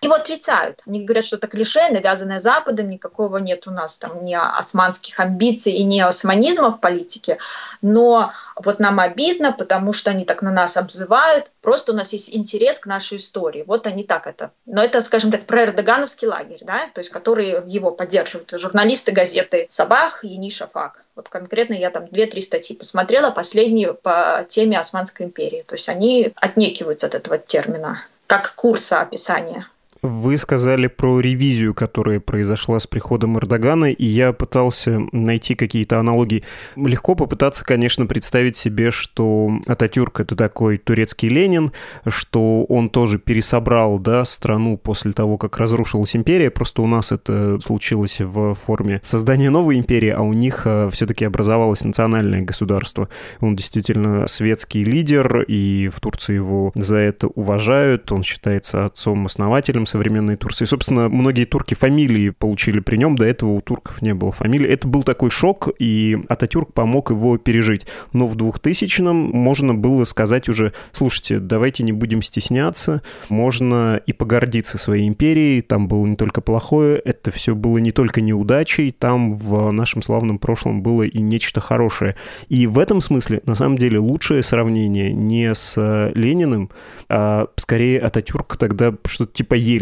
Его 0.00 0.14
отрицают. 0.14 0.80
Они 0.86 1.04
говорят, 1.04 1.24
что 1.24 1.36
это 1.36 1.48
клише, 1.48 1.88
навязанное 1.90 2.38
Западом, 2.38 2.88
никакого 2.88 3.38
нет 3.38 3.66
у 3.66 3.72
нас 3.72 3.98
там 3.98 4.24
ни 4.24 4.34
османских 4.34 5.18
амбиций 5.18 5.72
и 5.72 5.82
ни 5.82 6.00
османизма 6.00 6.70
в 6.70 6.80
политике. 6.80 7.38
Но 7.82 8.32
вот 8.62 8.78
нам 8.78 9.00
обидно, 9.00 9.52
потому 9.52 9.92
что 9.92 10.10
они 10.10 10.24
так 10.24 10.42
на 10.42 10.50
нас 10.50 10.76
обзывают. 10.76 11.50
Просто 11.60 11.92
у 11.92 11.94
нас 11.94 12.12
есть 12.12 12.34
интерес 12.34 12.78
к 12.78 12.86
нашей 12.86 13.18
истории. 13.18 13.64
Вот 13.66 13.86
они 13.86 14.04
так 14.04 14.26
это. 14.26 14.50
Но 14.66 14.82
это, 14.82 15.00
скажем 15.00 15.30
так, 15.30 15.44
про 15.44 15.64
эрдогановский 15.64 16.28
лагерь, 16.28 16.60
да, 16.62 16.88
то 16.92 17.00
есть 17.00 17.10
которые 17.10 17.62
его 17.66 17.90
поддерживают. 17.90 18.50
Журналисты 18.50 19.12
газеты 19.12 19.66
«Сабах» 19.68 20.24
и 20.24 20.36
«Ниша 20.36 20.66
Фак». 20.66 21.04
Вот 21.14 21.28
конкретно 21.28 21.74
я 21.74 21.90
там 21.90 22.06
две-три 22.06 22.42
статьи 22.42 22.76
посмотрела, 22.76 23.30
последние 23.30 23.94
по 23.94 24.44
теме 24.48 24.78
Османской 24.78 25.26
империи. 25.26 25.64
То 25.66 25.74
есть 25.74 25.88
они 25.88 26.32
отнекиваются 26.36 27.06
от 27.06 27.14
этого 27.14 27.38
термина 27.38 28.02
как 28.28 28.54
курса 28.54 29.00
описания. 29.00 29.66
Вы 30.02 30.36
сказали 30.36 30.86
про 30.86 31.18
ревизию, 31.18 31.74
которая 31.74 32.20
произошла 32.20 32.78
с 32.78 32.86
приходом 32.86 33.36
Эрдогана, 33.36 33.86
и 33.86 34.06
я 34.06 34.32
пытался 34.32 35.00
найти 35.10 35.56
какие-то 35.56 35.98
аналогии. 35.98 36.44
Легко 36.76 37.16
попытаться, 37.16 37.64
конечно, 37.64 38.06
представить 38.06 38.56
себе, 38.56 38.92
что 38.92 39.50
Ататюрк— 39.66 40.20
это 40.20 40.36
такой 40.36 40.78
турецкий 40.78 41.28
Ленин, 41.28 41.72
что 42.06 42.64
он 42.64 42.90
тоже 42.90 43.18
пересобрал 43.18 43.98
да, 43.98 44.24
страну 44.24 44.76
после 44.76 45.12
того, 45.12 45.36
как 45.36 45.58
разрушилась 45.58 46.14
империя. 46.14 46.50
Просто 46.50 46.82
у 46.82 46.86
нас 46.86 47.10
это 47.10 47.58
случилось 47.60 48.20
в 48.20 48.54
форме 48.54 49.00
создания 49.02 49.50
новой 49.50 49.78
империи, 49.78 50.10
а 50.10 50.20
у 50.20 50.32
них 50.32 50.62
э, 50.64 50.90
все-таки 50.92 51.24
образовалось 51.24 51.82
национальное 51.82 52.42
государство. 52.42 53.08
Он 53.40 53.56
действительно 53.56 54.28
светский 54.28 54.84
лидер, 54.84 55.42
и 55.42 55.90
в 55.92 56.00
Турции 56.00 56.34
его 56.34 56.70
за 56.76 56.98
это 56.98 57.26
уважают. 57.26 58.12
Он 58.12 58.22
считается 58.22 58.84
отцом-основателем 58.84 59.86
современной 59.88 60.36
Турции. 60.36 60.64
Собственно, 60.64 61.08
многие 61.08 61.44
турки 61.44 61.74
фамилии 61.74 62.30
получили 62.30 62.80
при 62.80 62.96
нем, 62.96 63.16
до 63.16 63.24
этого 63.24 63.50
у 63.50 63.60
турков 63.60 64.02
не 64.02 64.14
было 64.14 64.32
фамилии. 64.32 64.68
Это 64.68 64.86
был 64.86 65.02
такой 65.02 65.30
шок, 65.30 65.68
и 65.78 66.18
Ататюрк 66.28 66.72
помог 66.72 67.10
его 67.10 67.38
пережить. 67.38 67.86
Но 68.12 68.26
в 68.26 68.36
2000-м 68.36 69.16
можно 69.16 69.74
было 69.74 70.04
сказать 70.04 70.48
уже, 70.48 70.72
слушайте, 70.92 71.38
давайте 71.38 71.82
не 71.82 71.92
будем 71.92 72.22
стесняться, 72.22 73.02
можно 73.28 74.00
и 74.06 74.12
погордиться 74.12 74.78
своей 74.78 75.08
империей, 75.08 75.62
там 75.62 75.88
было 75.88 76.06
не 76.06 76.16
только 76.16 76.40
плохое, 76.40 76.98
это 76.98 77.30
все 77.30 77.54
было 77.54 77.78
не 77.78 77.92
только 77.92 78.20
неудачей, 78.20 78.90
там 78.90 79.34
в 79.34 79.70
нашем 79.70 80.02
славном 80.02 80.38
прошлом 80.38 80.82
было 80.82 81.02
и 81.02 81.20
нечто 81.20 81.60
хорошее. 81.60 82.16
И 82.48 82.66
в 82.66 82.78
этом 82.78 83.00
смысле, 83.00 83.40
на 83.44 83.54
самом 83.54 83.78
деле, 83.78 83.98
лучшее 83.98 84.42
сравнение 84.42 85.12
не 85.12 85.54
с 85.54 85.76
Лениным, 86.14 86.70
а 87.08 87.48
скорее 87.56 88.00
Ататюрк 88.00 88.56
тогда 88.56 88.94
что-то 89.06 89.32
типа 89.32 89.54
Ельцина. 89.54 89.77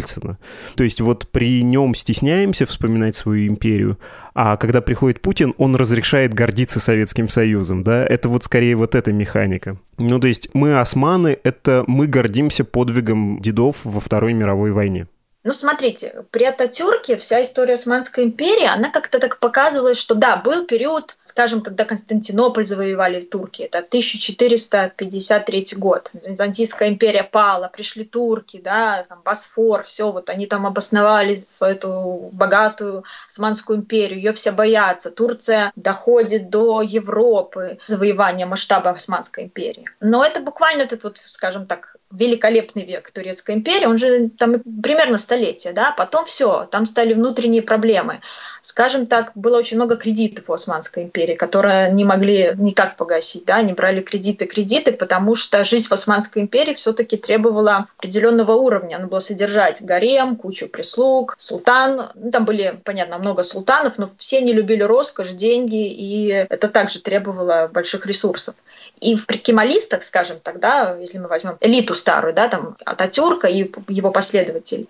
То 0.75 0.85
есть 0.85 1.01
вот 1.01 1.29
при 1.31 1.63
нем 1.63 1.95
стесняемся 1.95 2.67
вспоминать 2.67 3.17
свою 3.17 3.49
империю, 3.49 3.99
а 4.35 4.57
когда 4.57 4.81
приходит 4.81 5.21
Путин, 5.21 5.55
он 5.59 5.77
разрешает 5.77 6.35
гордиться 6.35 6.81
Советским 6.81 7.29
Союзом, 7.29 7.83
да? 7.83 8.05
Это 8.05 8.29
вот 8.29 8.45
скорее 8.45 8.77
вот 8.77 8.95
эта 8.95 9.13
механика. 9.13 9.79
Ну, 9.99 10.19
то 10.19 10.27
есть 10.27 10.51
мы 10.53 10.79
османы, 10.79 11.39
это 11.43 11.85
мы 11.87 12.07
гордимся 12.07 12.65
подвигом 12.65 13.41
дедов 13.41 13.81
во 13.85 14.01
Второй 14.01 14.33
мировой 14.33 14.73
войне. 14.73 15.07
Ну, 15.47 15.53
смотрите, 15.53 16.25
при 16.33 16.43
Ататюрке 16.43 17.17
вся 17.17 17.41
история 17.41 17.75
Османской 17.75 18.25
империи, 18.25 18.67
она 18.67 18.91
как-то 18.91 19.21
так 19.21 19.39
показывала, 19.39 19.95
что 19.95 20.17
да, 20.17 20.37
был 20.37 20.67
период, 20.67 21.17
скажем, 21.23 21.61
когда 21.61 21.85
Константинополь 21.85 22.65
завоевали 22.65 23.21
турки, 23.21 23.63
это 23.63 23.79
1453 23.79 25.67
год, 25.77 26.11
Византийская 26.27 26.89
империя 26.89 27.23
пала, 27.23 27.71
пришли 27.73 28.03
турки, 28.05 28.61
да, 28.61 29.07
там 29.09 29.21
Босфор, 29.25 29.85
все, 29.85 30.11
вот 30.11 30.31
они 30.31 30.47
там 30.47 30.67
обосновали 30.67 31.37
свою 31.37 31.77
эту 31.77 32.31
богатую 32.33 33.05
Османскую 33.29 33.79
империю, 33.79 34.19
ее 34.19 34.33
все 34.33 34.51
боятся, 34.51 35.13
Турция 35.13 35.71
доходит 35.77 36.51
до 36.51 36.83
Европы, 36.83 37.79
завоевания 37.87 38.47
масштаба 38.47 38.91
Османской 38.91 39.45
империи. 39.45 39.87
Но 40.01 40.25
это 40.25 40.41
буквально 40.41 40.83
этот 40.83 41.05
вот, 41.05 41.19
скажем 41.19 41.67
так, 41.67 41.99
великолепный 42.19 42.85
век 42.85 43.11
Турецкой 43.11 43.57
империи, 43.57 43.87
он 43.87 43.99
же 43.99 44.31
там 44.31 44.61
примерно 44.83 45.19
столетие, 45.19 45.73
да, 45.73 45.93
потом 45.93 46.25
все, 46.25 46.65
там 46.71 46.87
стали 46.87 47.15
внутренние 47.15 47.63
проблемы. 47.63 48.21
Скажем 48.67 49.07
так, 49.07 49.31
было 49.37 49.59
очень 49.59 49.77
много 49.77 49.95
кредитов 49.95 50.51
у 50.51 50.53
Османской 50.53 51.05
империи, 51.05 51.37
которые 51.37 51.89
не 51.93 52.05
могли 52.05 52.53
никак 52.57 52.97
погасить, 52.97 53.45
да, 53.45 53.63
не 53.63 53.73
брали 53.73 54.01
кредиты, 54.01 54.47
кредиты, 54.47 54.91
потому 54.91 55.37
что 55.37 55.63
жизнь 55.63 55.87
в 55.87 55.93
Османской 55.93 56.43
империи 56.43 56.75
все-таки 56.75 57.17
требовала 57.17 57.87
определенного 57.97 58.55
уровня. 58.55 58.99
Надо 58.99 59.09
было 59.09 59.21
содержать 59.21 59.83
гарем, 59.83 60.35
кучу 60.35 60.69
прислуг, 60.69 61.37
султан, 61.39 62.11
ну, 62.17 62.33
там 62.33 62.45
были, 62.45 62.81
понятно, 62.83 63.19
много 63.19 63.45
султанов, 63.45 63.99
но 63.99 64.11
все 64.19 64.41
не 64.41 64.53
любили 64.53 64.83
роскошь, 64.83 65.31
деньги, 65.31 65.87
и 65.87 66.27
это 66.27 66.67
также 66.67 67.01
требовало 67.01 67.71
больших 67.73 68.05
ресурсов. 68.05 68.57
И 69.01 69.15
в 69.15 69.27
кемалистах, 69.27 70.03
скажем 70.03 70.41
тогда, 70.43 70.97
если 70.97 71.19
мы 71.19 71.29
возьмем 71.29 71.57
элиту 71.61 71.95
старую, 71.95 72.35
да, 72.35 72.49
там 72.49 72.77
Ататюрка 72.85 73.47
и 73.47 73.71
его 73.87 74.11
последователь, 74.11 74.89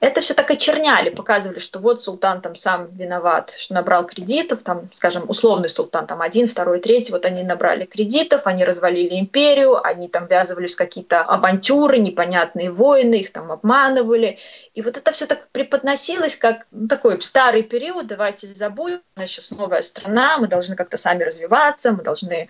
это 0.00 0.20
все 0.20 0.34
так 0.34 0.50
очерняли, 0.50 1.10
показывали, 1.10 1.58
что 1.58 1.78
вот 1.78 2.02
султан 2.02 2.42
там 2.42 2.54
сам 2.54 2.88
виноват, 2.92 3.50
что 3.56 3.74
набрал 3.74 4.06
кредитов, 4.06 4.62
там, 4.62 4.90
скажем, 4.92 5.24
условный 5.28 5.68
султан, 5.68 6.06
там 6.06 6.20
один, 6.20 6.48
второй, 6.48 6.80
третий, 6.80 7.12
вот 7.12 7.24
они 7.24 7.42
набрали 7.42 7.86
кредитов, 7.86 8.46
они 8.46 8.64
развалили 8.64 9.18
империю, 9.18 9.82
они 9.82 10.08
там 10.08 10.26
ввязывались 10.26 10.74
в 10.74 10.78
какие-то 10.78 11.22
авантюры, 11.22 11.98
непонятные 11.98 12.70
войны, 12.70 13.16
их 13.16 13.32
там 13.32 13.50
обманывали. 13.50 14.38
И 14.74 14.82
вот 14.82 14.98
это 14.98 15.12
все 15.12 15.26
так 15.26 15.48
преподносилось 15.48 16.36
как 16.36 16.66
ну, 16.70 16.88
такой 16.88 17.20
старый 17.22 17.62
период, 17.62 18.06
давайте 18.06 18.48
забудем, 18.48 19.00
у 19.16 19.20
нас 19.20 19.30
сейчас 19.30 19.50
новая 19.52 19.80
страна, 19.80 20.36
мы 20.36 20.46
должны 20.46 20.76
как-то 20.76 20.98
сами 20.98 21.22
развиваться, 21.22 21.92
мы 21.92 22.02
должны 22.02 22.48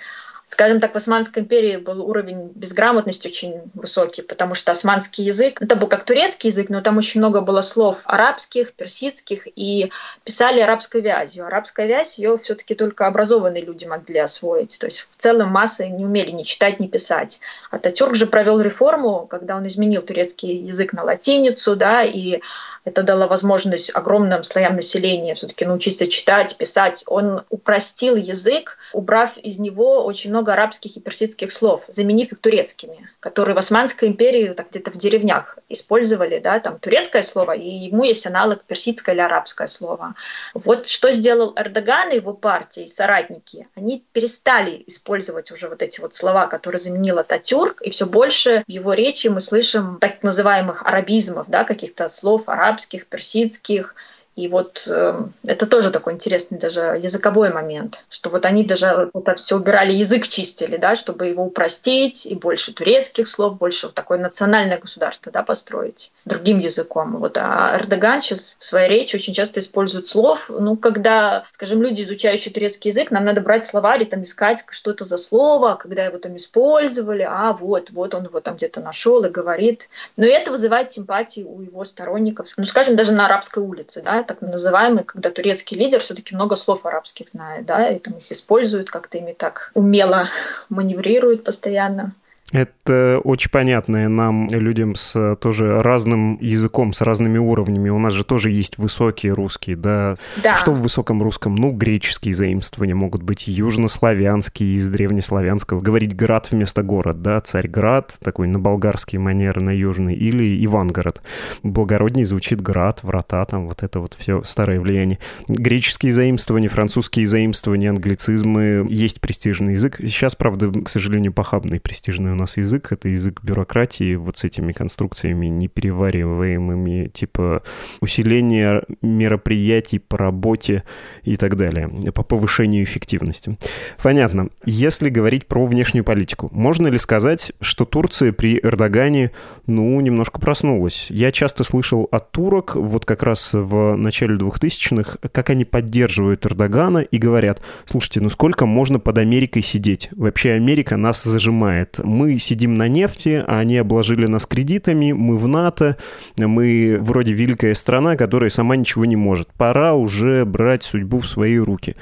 Скажем 0.49 0.79
так, 0.79 0.93
в 0.95 0.97
Османской 0.97 1.43
империи 1.43 1.77
был 1.77 2.09
уровень 2.09 2.53
безграмотности 2.55 3.27
очень 3.27 3.63
высокий, 3.75 4.23
потому 4.23 4.55
что 4.55 4.71
османский 4.71 5.25
язык, 5.25 5.61
это 5.61 5.75
был 5.75 5.89
как 5.89 6.05
турецкий 6.05 6.51
язык, 6.51 6.69
но 6.69 6.81
там 6.81 6.97
очень 6.99 7.21
много 7.21 7.41
было 7.41 7.63
слов 7.63 8.03
арабских, 8.07 8.73
персидских, 8.73 9.49
и 9.57 9.91
писали 10.23 10.61
арабской 10.61 11.01
вязью. 11.01 11.47
Арабская 11.47 11.89
вязь, 11.89 12.19
ее 12.19 12.39
все-таки 12.39 12.77
только 12.77 13.09
образованные 13.09 13.65
люди 13.65 13.87
могли 13.87 14.21
освоить. 14.21 14.79
То 14.79 14.87
есть 14.87 15.09
в 15.11 15.17
целом 15.17 15.49
массы 15.49 15.89
не 15.89 16.05
умели 16.05 16.31
ни 16.31 16.45
читать, 16.45 16.79
ни 16.79 16.87
писать. 16.87 17.41
Ататюрк 17.73 18.15
же 18.15 18.27
провел 18.27 18.61
реформу, 18.61 19.27
когда 19.27 19.57
он 19.57 19.67
изменил 19.67 20.03
турецкий 20.03 20.59
язык 20.59 20.93
на 20.93 21.03
латиницу, 21.03 21.75
да, 21.75 22.05
и 22.05 22.41
это 22.87 23.03
дало 23.03 23.27
возможность 23.27 23.91
огромным 23.95 24.45
слоям 24.45 24.77
населения 24.77 25.35
все-таки 25.35 25.65
научиться 25.65 26.07
читать, 26.07 26.57
писать. 26.57 27.03
Он 27.07 27.43
упростил 27.51 28.15
язык, 28.15 28.79
убрав 28.93 29.37
из 29.39 29.59
него 29.59 30.05
очень 30.05 30.31
много 30.31 30.53
арабских 30.53 30.97
и 30.97 31.01
персидских 31.01 31.51
слов, 31.53 31.85
заменив 31.89 32.31
их 32.33 32.39
турецкими, 32.39 33.11
которые 33.19 33.57
в 33.57 33.59
Османской 33.59 34.09
империи 34.09 34.53
так 34.53 34.71
где-то 34.71 34.93
в 34.93 34.97
деревнях 34.97 35.59
использовали, 35.69 36.39
да, 36.39 36.61
там 36.61 36.79
турецкое 36.79 37.23
слово, 37.23 37.57
и 37.57 37.69
ему 37.69 38.05
есть 38.05 38.25
аналог 38.25 38.63
персидское 38.63 39.17
или 39.17 39.23
арабское 39.23 39.67
слово. 39.67 40.15
Вот 40.55 40.87
что 40.87 41.11
сделал 41.11 41.55
Эрдоган 41.57 42.11
и 42.11 42.17
его 42.17 42.35
партия, 42.35 42.85
и 42.85 42.87
соратники. 42.87 43.67
Они 43.75 44.05
перестали 44.13 44.85
использовать 44.87 45.51
уже 45.51 45.69
вот 45.69 45.83
эти 45.83 46.01
вот 46.01 46.15
слова, 46.15 46.47
которые 46.47 46.79
заменил 46.79 47.19
Ататюрк, 47.19 47.83
и 47.83 47.91
все 47.91 48.07
больше 48.07 48.63
в 48.65 48.71
его 48.71 48.95
речи 48.95 49.27
мы 49.27 49.41
слышим 49.41 49.99
так 50.01 50.23
называемых 50.23 50.87
арабизмов, 50.87 51.49
да, 51.49 51.65
каких-то 51.65 52.07
слов 52.07 52.49
араб 52.49 52.76
арабских, 52.77 53.07
персидских, 53.07 53.95
и 54.37 54.49
вот 54.49 54.87
э, 54.87 55.23
это 55.47 55.67
тоже 55.67 55.91
такой 55.91 56.13
интересный 56.13 56.59
даже 56.59 56.81
языковой 57.03 57.51
момент, 57.51 58.05
что 58.11 58.29
вот 58.29 58.45
они 58.45 58.65
даже 58.65 59.09
это 59.15 59.35
все 59.35 59.57
убирали, 59.57 59.93
язык 59.93 60.29
чистили, 60.29 60.77
да, 60.77 60.95
чтобы 60.95 61.27
его 61.27 61.45
упростить, 61.45 62.27
и 62.27 62.35
больше 62.35 62.75
турецких 62.75 63.29
слов, 63.29 63.57
больше 63.57 63.87
вот 63.87 63.95
такое 63.95 64.19
национальное 64.19 64.77
государство, 64.77 65.33
да, 65.33 65.43
построить 65.43 66.11
с 66.13 66.27
другим 66.27 66.59
языком. 66.59 67.17
Вот, 67.17 67.39
а 67.39 67.79
Эрдоган 67.81 68.21
сейчас 68.21 68.59
в 68.61 68.65
своей 68.65 68.91
речи 68.91 69.17
очень 69.17 69.33
часто 69.33 69.61
использует 69.61 70.07
слов, 70.07 70.51
ну, 70.51 70.77
когда, 70.77 71.47
скажем, 71.51 71.81
люди, 71.81 72.03
изучающие 72.03 72.53
турецкий 72.53 72.91
язык, 72.91 73.11
нам 73.11 73.25
надо 73.25 73.41
брать 73.41 73.65
словарь 73.65 74.03
и 74.03 74.07
там 74.07 74.23
искать, 74.23 74.67
что 74.69 74.91
это 74.91 75.07
за 75.07 75.17
слово, 75.17 75.77
когда 75.77 76.05
его 76.05 76.19
там 76.19 76.37
использовали, 76.37 77.27
а 77.27 77.55
вот, 77.55 77.89
вот 77.91 78.13
он 78.13 78.25
его 78.25 78.41
там 78.41 78.57
где-то 78.57 78.83
нашел 78.83 79.25
и 79.25 79.31
говорит. 79.31 79.89
Но 80.19 80.27
это 80.27 80.51
вызывает 80.51 80.93
симпатии 80.93 81.41
у 81.41 81.63
его 81.63 81.85
сторонников, 81.85 82.49
ну, 82.59 82.65
скажем, 82.65 82.97
даже 82.97 83.13
на 83.13 83.25
арабской 83.25 83.63
улице, 83.63 84.03
да, 84.03 84.26
так 84.27 84.43
называемый, 84.43 85.05
когда 85.05 85.31
турецкий 85.31 85.77
лидер 85.77 86.01
все-таки 86.01 86.35
много 86.35 86.57
слов 86.57 86.85
арабских 86.85 87.29
знает, 87.29 87.67
да, 87.67 87.89
и 87.89 87.99
там 87.99 88.15
их 88.15 88.33
использует, 88.33 88.91
как-то 88.91 89.19
ими 89.19 89.33
так 89.33 89.71
умело 89.75 90.29
маневрирует 90.69 91.45
постоянно. 91.45 92.13
Это 92.53 93.21
очень 93.25 93.51
понятное 93.51 94.09
нам, 94.09 94.49
людям 94.49 94.95
с 94.95 95.37
тоже 95.41 95.83
разным 95.83 96.39
языком, 96.41 96.93
с 96.93 97.01
разными 97.01 97.39
уровнями. 97.39 97.91
У 97.91 97.99
нас 97.99 98.15
же 98.15 98.25
тоже 98.25 98.51
есть 98.53 98.79
высокие 98.79 99.33
русские, 99.33 99.75
да? 99.75 100.15
Да. 100.43 100.55
Что 100.55 100.73
в 100.73 100.81
высоком 100.81 101.23
русском? 101.23 101.57
Ну, 101.57 101.73
греческие 101.73 102.35
заимствования 102.35 102.95
могут 102.95 103.23
быть, 103.23 103.49
южнославянские 103.49 104.75
из 104.75 104.89
древнеславянского. 104.89 105.81
Говорить 105.81 106.15
град 106.15 106.49
вместо 106.53 106.85
город, 106.85 107.21
да? 107.21 107.41
Царьград, 107.41 108.17
такой 108.23 108.47
на 108.47 108.61
болгарский 108.61 109.19
манер, 109.19 109.61
на 109.61 109.71
южный, 109.71 110.15
или 110.15 110.65
Ивангород. 110.65 111.23
Благородней 111.65 112.25
звучит 112.25 112.61
град, 112.61 113.01
врата, 113.03 113.45
там 113.45 113.67
вот 113.67 113.83
это 113.83 113.99
вот 113.99 114.15
все 114.15 114.45
старое 114.45 114.81
влияние. 114.81 115.19
Греческие 115.49 116.13
заимствования, 116.13 116.69
французские 116.69 117.27
заимствования, 117.27 117.91
англицизмы. 117.91 118.87
Есть 118.89 119.21
престижный 119.21 119.73
язык. 119.73 119.97
Сейчас, 119.99 120.37
правда, 120.37 120.71
к 120.71 120.89
сожалению, 120.89 121.33
похабный 121.33 121.81
престижный 121.81 122.36
у 122.37 122.39
нас 122.39 122.57
язык, 122.57 122.93
это 122.93 123.09
язык 123.09 123.41
бюрократии 123.43 124.15
вот 124.15 124.37
с 124.37 124.45
этими 124.45 124.73
конструкциями 124.73 125.47
неперевариваемыми, 125.47 127.09
типа 127.09 127.63
усиление 128.01 128.83
мероприятий 129.03 129.99
по 129.99 130.19
работе 130.19 130.85
и 131.23 131.37
так 131.37 131.57
далее, 131.57 131.91
по 132.13 132.23
повышению 132.23 132.85
эффективности. 132.85 133.57
Понятно. 134.03 134.51
Если 134.65 135.09
говорить 135.09 135.47
про 135.47 135.65
внешнюю 135.67 136.05
политику, 136.05 136.51
можно 136.53 136.89
ли 136.89 136.99
сказать, 136.99 137.53
что 137.61 137.85
Турция 137.85 138.33
при 138.33 138.61
Эрдогане, 138.63 139.31
ну, 139.67 139.99
немножко 140.01 140.39
проснулась? 140.39 141.07
Я 141.09 141.33
часто 141.33 141.65
слышал 141.65 142.07
от 142.11 142.31
турок, 142.33 142.77
вот 142.77 143.05
как 143.07 143.23
раз 143.23 143.51
в 143.53 143.97
начале 143.97 144.37
2000-х, 144.37 145.19
как 145.33 145.51
они 145.51 145.65
поддерживают 145.65 146.45
Эрдогана 146.45 146.99
и 146.99 147.17
говорят, 147.17 147.63
слушайте, 147.87 148.21
ну 148.21 148.29
сколько 148.29 148.67
можно 148.67 148.99
под 148.99 149.19
Америкой 149.19 149.63
сидеть? 149.63 150.11
Вообще 150.13 150.53
Америка 150.53 150.97
нас 150.97 151.25
зажимает. 151.25 151.99
Мы 152.03 152.26
мы 152.27 152.39
сидим 152.39 152.75
на 152.75 152.89
нефти, 152.89 153.45
а 153.47 153.61
они 153.61 153.79
обложили 153.79 154.27
нас 154.27 154.47
кредитами, 154.47 155.13
мы 155.13 155.39
в 155.39 155.47
НАТО, 155.47 155.97
мы 156.37 156.99
вроде 157.01 157.33
великая 157.33 157.73
страна, 157.75 158.17
которая 158.17 158.51
сама 158.51 158.75
ничего 158.75 159.05
не 159.05 159.15
может. 159.15 159.53
Пора 159.53 159.95
уже 159.95 160.45
брать 160.45 160.83
судьбу 160.83 161.21
в 161.21 161.27
свои 161.29 161.57
руки. 161.57 161.95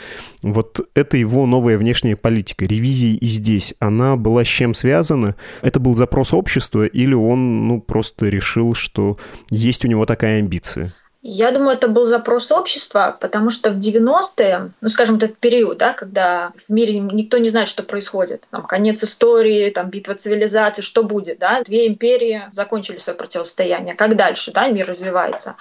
Вот 0.43 0.81
это 0.95 1.19
его 1.19 1.45
новая 1.45 1.77
внешняя 1.77 2.17
политика. 2.17 2.65
Ревизия 2.65 3.19
и 3.19 3.27
здесь, 3.27 3.75
она 3.81 4.17
была 4.17 4.45
с 4.45 4.49
чем 4.49 4.73
связана? 4.73 5.37
Это 5.61 5.79
был 5.79 5.95
запрос 5.95 6.33
общества 6.33 6.87
или 6.87 7.13
он 7.13 7.69
ну, 7.69 7.81
просто 7.83 8.29
решил, 8.29 8.73
что 8.73 9.19
есть 9.51 9.85
у 9.85 9.89
него 9.89 10.07
такая 10.07 10.39
амбиция? 10.39 10.95
Я 11.27 11.53
думаю, 11.53 11.79
это 11.79 11.89
был 11.89 12.05
запрос 12.05 12.53
общества, 12.53 13.17
потому 13.19 13.49
что 13.49 13.71
в 13.71 13.79
90-е, 13.79 14.73
ну, 14.83 14.89
скажем, 14.91 15.17
этот 15.17 15.39
период, 15.39 15.79
да, 15.79 15.95
когда 15.95 16.53
в 16.69 16.71
мире 16.71 16.99
никто 16.99 17.39
не 17.39 17.49
знает, 17.49 17.67
что 17.67 17.83
происходит, 17.83 18.45
там, 18.51 18.67
конец 18.67 19.03
истории, 19.03 19.71
там, 19.71 19.89
битва 19.89 20.17
цивилизаций, 20.17 20.85
что 20.85 21.03
будет, 21.03 21.39
да, 21.39 21.63
две 21.63 21.87
империи 21.87 22.43
закончили 22.53 22.99
свое 22.99 23.17
противостояние, 23.17 23.95
как 23.95 24.17
дальше, 24.17 24.53
да, 24.53 24.69
мир 24.69 24.87
развивается. 24.87 25.57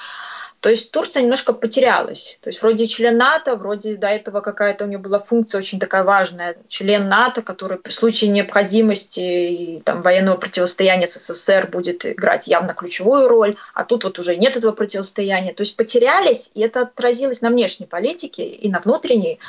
То 0.63 0.69
есть 0.69 0.91
Турция 0.91 1.23
немножко 1.23 1.51
потерялась. 1.51 2.37
То 2.41 2.47
есть 2.47 2.61
вроде 2.61 2.85
член 2.85 3.17
НАТО, 3.17 3.57
вроде 3.57 3.97
до 3.97 4.07
этого 4.07 4.39
какая-то 4.39 4.85
у 4.85 4.87
нее 4.87 4.97
была 4.97 5.19
функция 5.19 5.59
очень 5.59 5.77
такая 5.77 6.05
важная. 6.05 6.55
Член 6.69 7.09
НАТО, 7.09 7.41
который 7.41 7.77
при 7.77 7.91
случае 7.91 8.29
необходимости 8.29 9.19
и 9.19 9.81
там, 9.81 10.01
военного 10.01 10.37
противостояния 10.37 11.05
с 11.05 11.15
СССР 11.19 11.67
будет 11.67 12.05
играть 12.05 12.47
явно 12.47 12.73
ключевую 12.73 13.27
роль, 13.27 13.57
а 13.73 13.83
тут 13.83 14.05
вот 14.05 14.19
уже 14.19 14.37
нет 14.37 14.55
этого 14.55 14.71
противостояния. 14.71 15.53
То 15.53 15.63
есть 15.63 15.75
потерялись, 15.75 16.49
и 16.53 16.61
это 16.61 16.83
отразилось 16.83 17.41
на 17.41 17.49
внешней 17.49 17.85
политике 17.85 18.45
и 18.45 18.69
на 18.69 18.79
внутренней. 18.79 19.39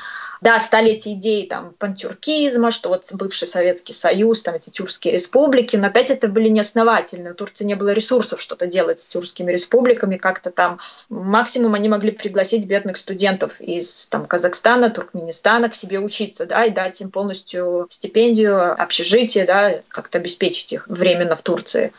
Да, 0.41 0.59
стали 0.59 0.93
эти 0.93 1.15
идеи 1.15 1.47
там 1.47 1.73
пантюркизма, 1.79 2.71
что 2.71 2.91
вот 2.91 3.11
бывший 3.15 3.49
Советский 3.49 3.95
Союз, 3.95 4.43
там 4.43 4.57
эти 4.57 4.69
тюркские 4.69 5.15
республики, 5.15 5.77
но 5.77 5.87
опять 5.87 6.11
это 6.11 6.29
были 6.29 6.51
неосновательные. 6.51 7.33
У 7.33 7.35
Турции 7.35 7.65
не 7.65 7.75
было 7.75 7.95
ресурсов 7.95 8.43
что-то 8.43 8.67
делать 8.67 9.01
с 9.01 9.09
тюркскими 9.09 9.51
республиками, 9.51 10.19
как-то 10.19 10.51
там 10.51 10.81
максимум 11.09 11.75
они 11.75 11.89
могли 11.89 12.11
пригласить 12.11 12.67
бедных 12.67 12.97
студентов 12.97 13.61
из 13.61 14.07
там, 14.09 14.27
Казахстана, 14.27 14.91
Туркменистана 14.91 15.69
к 15.69 15.75
себе 15.75 15.99
учиться, 16.01 16.47
да, 16.47 16.65
и 16.65 16.71
дать 16.71 17.01
им 17.01 17.11
полностью 17.11 17.87
стипендию, 17.91 18.73
общежитие, 18.81 19.45
да, 19.45 19.75
как-то 19.89 20.19
обеспечить 20.19 20.73
их 20.73 20.89
временно 20.89 21.37
в 21.37 21.43
Турции. 21.43 21.93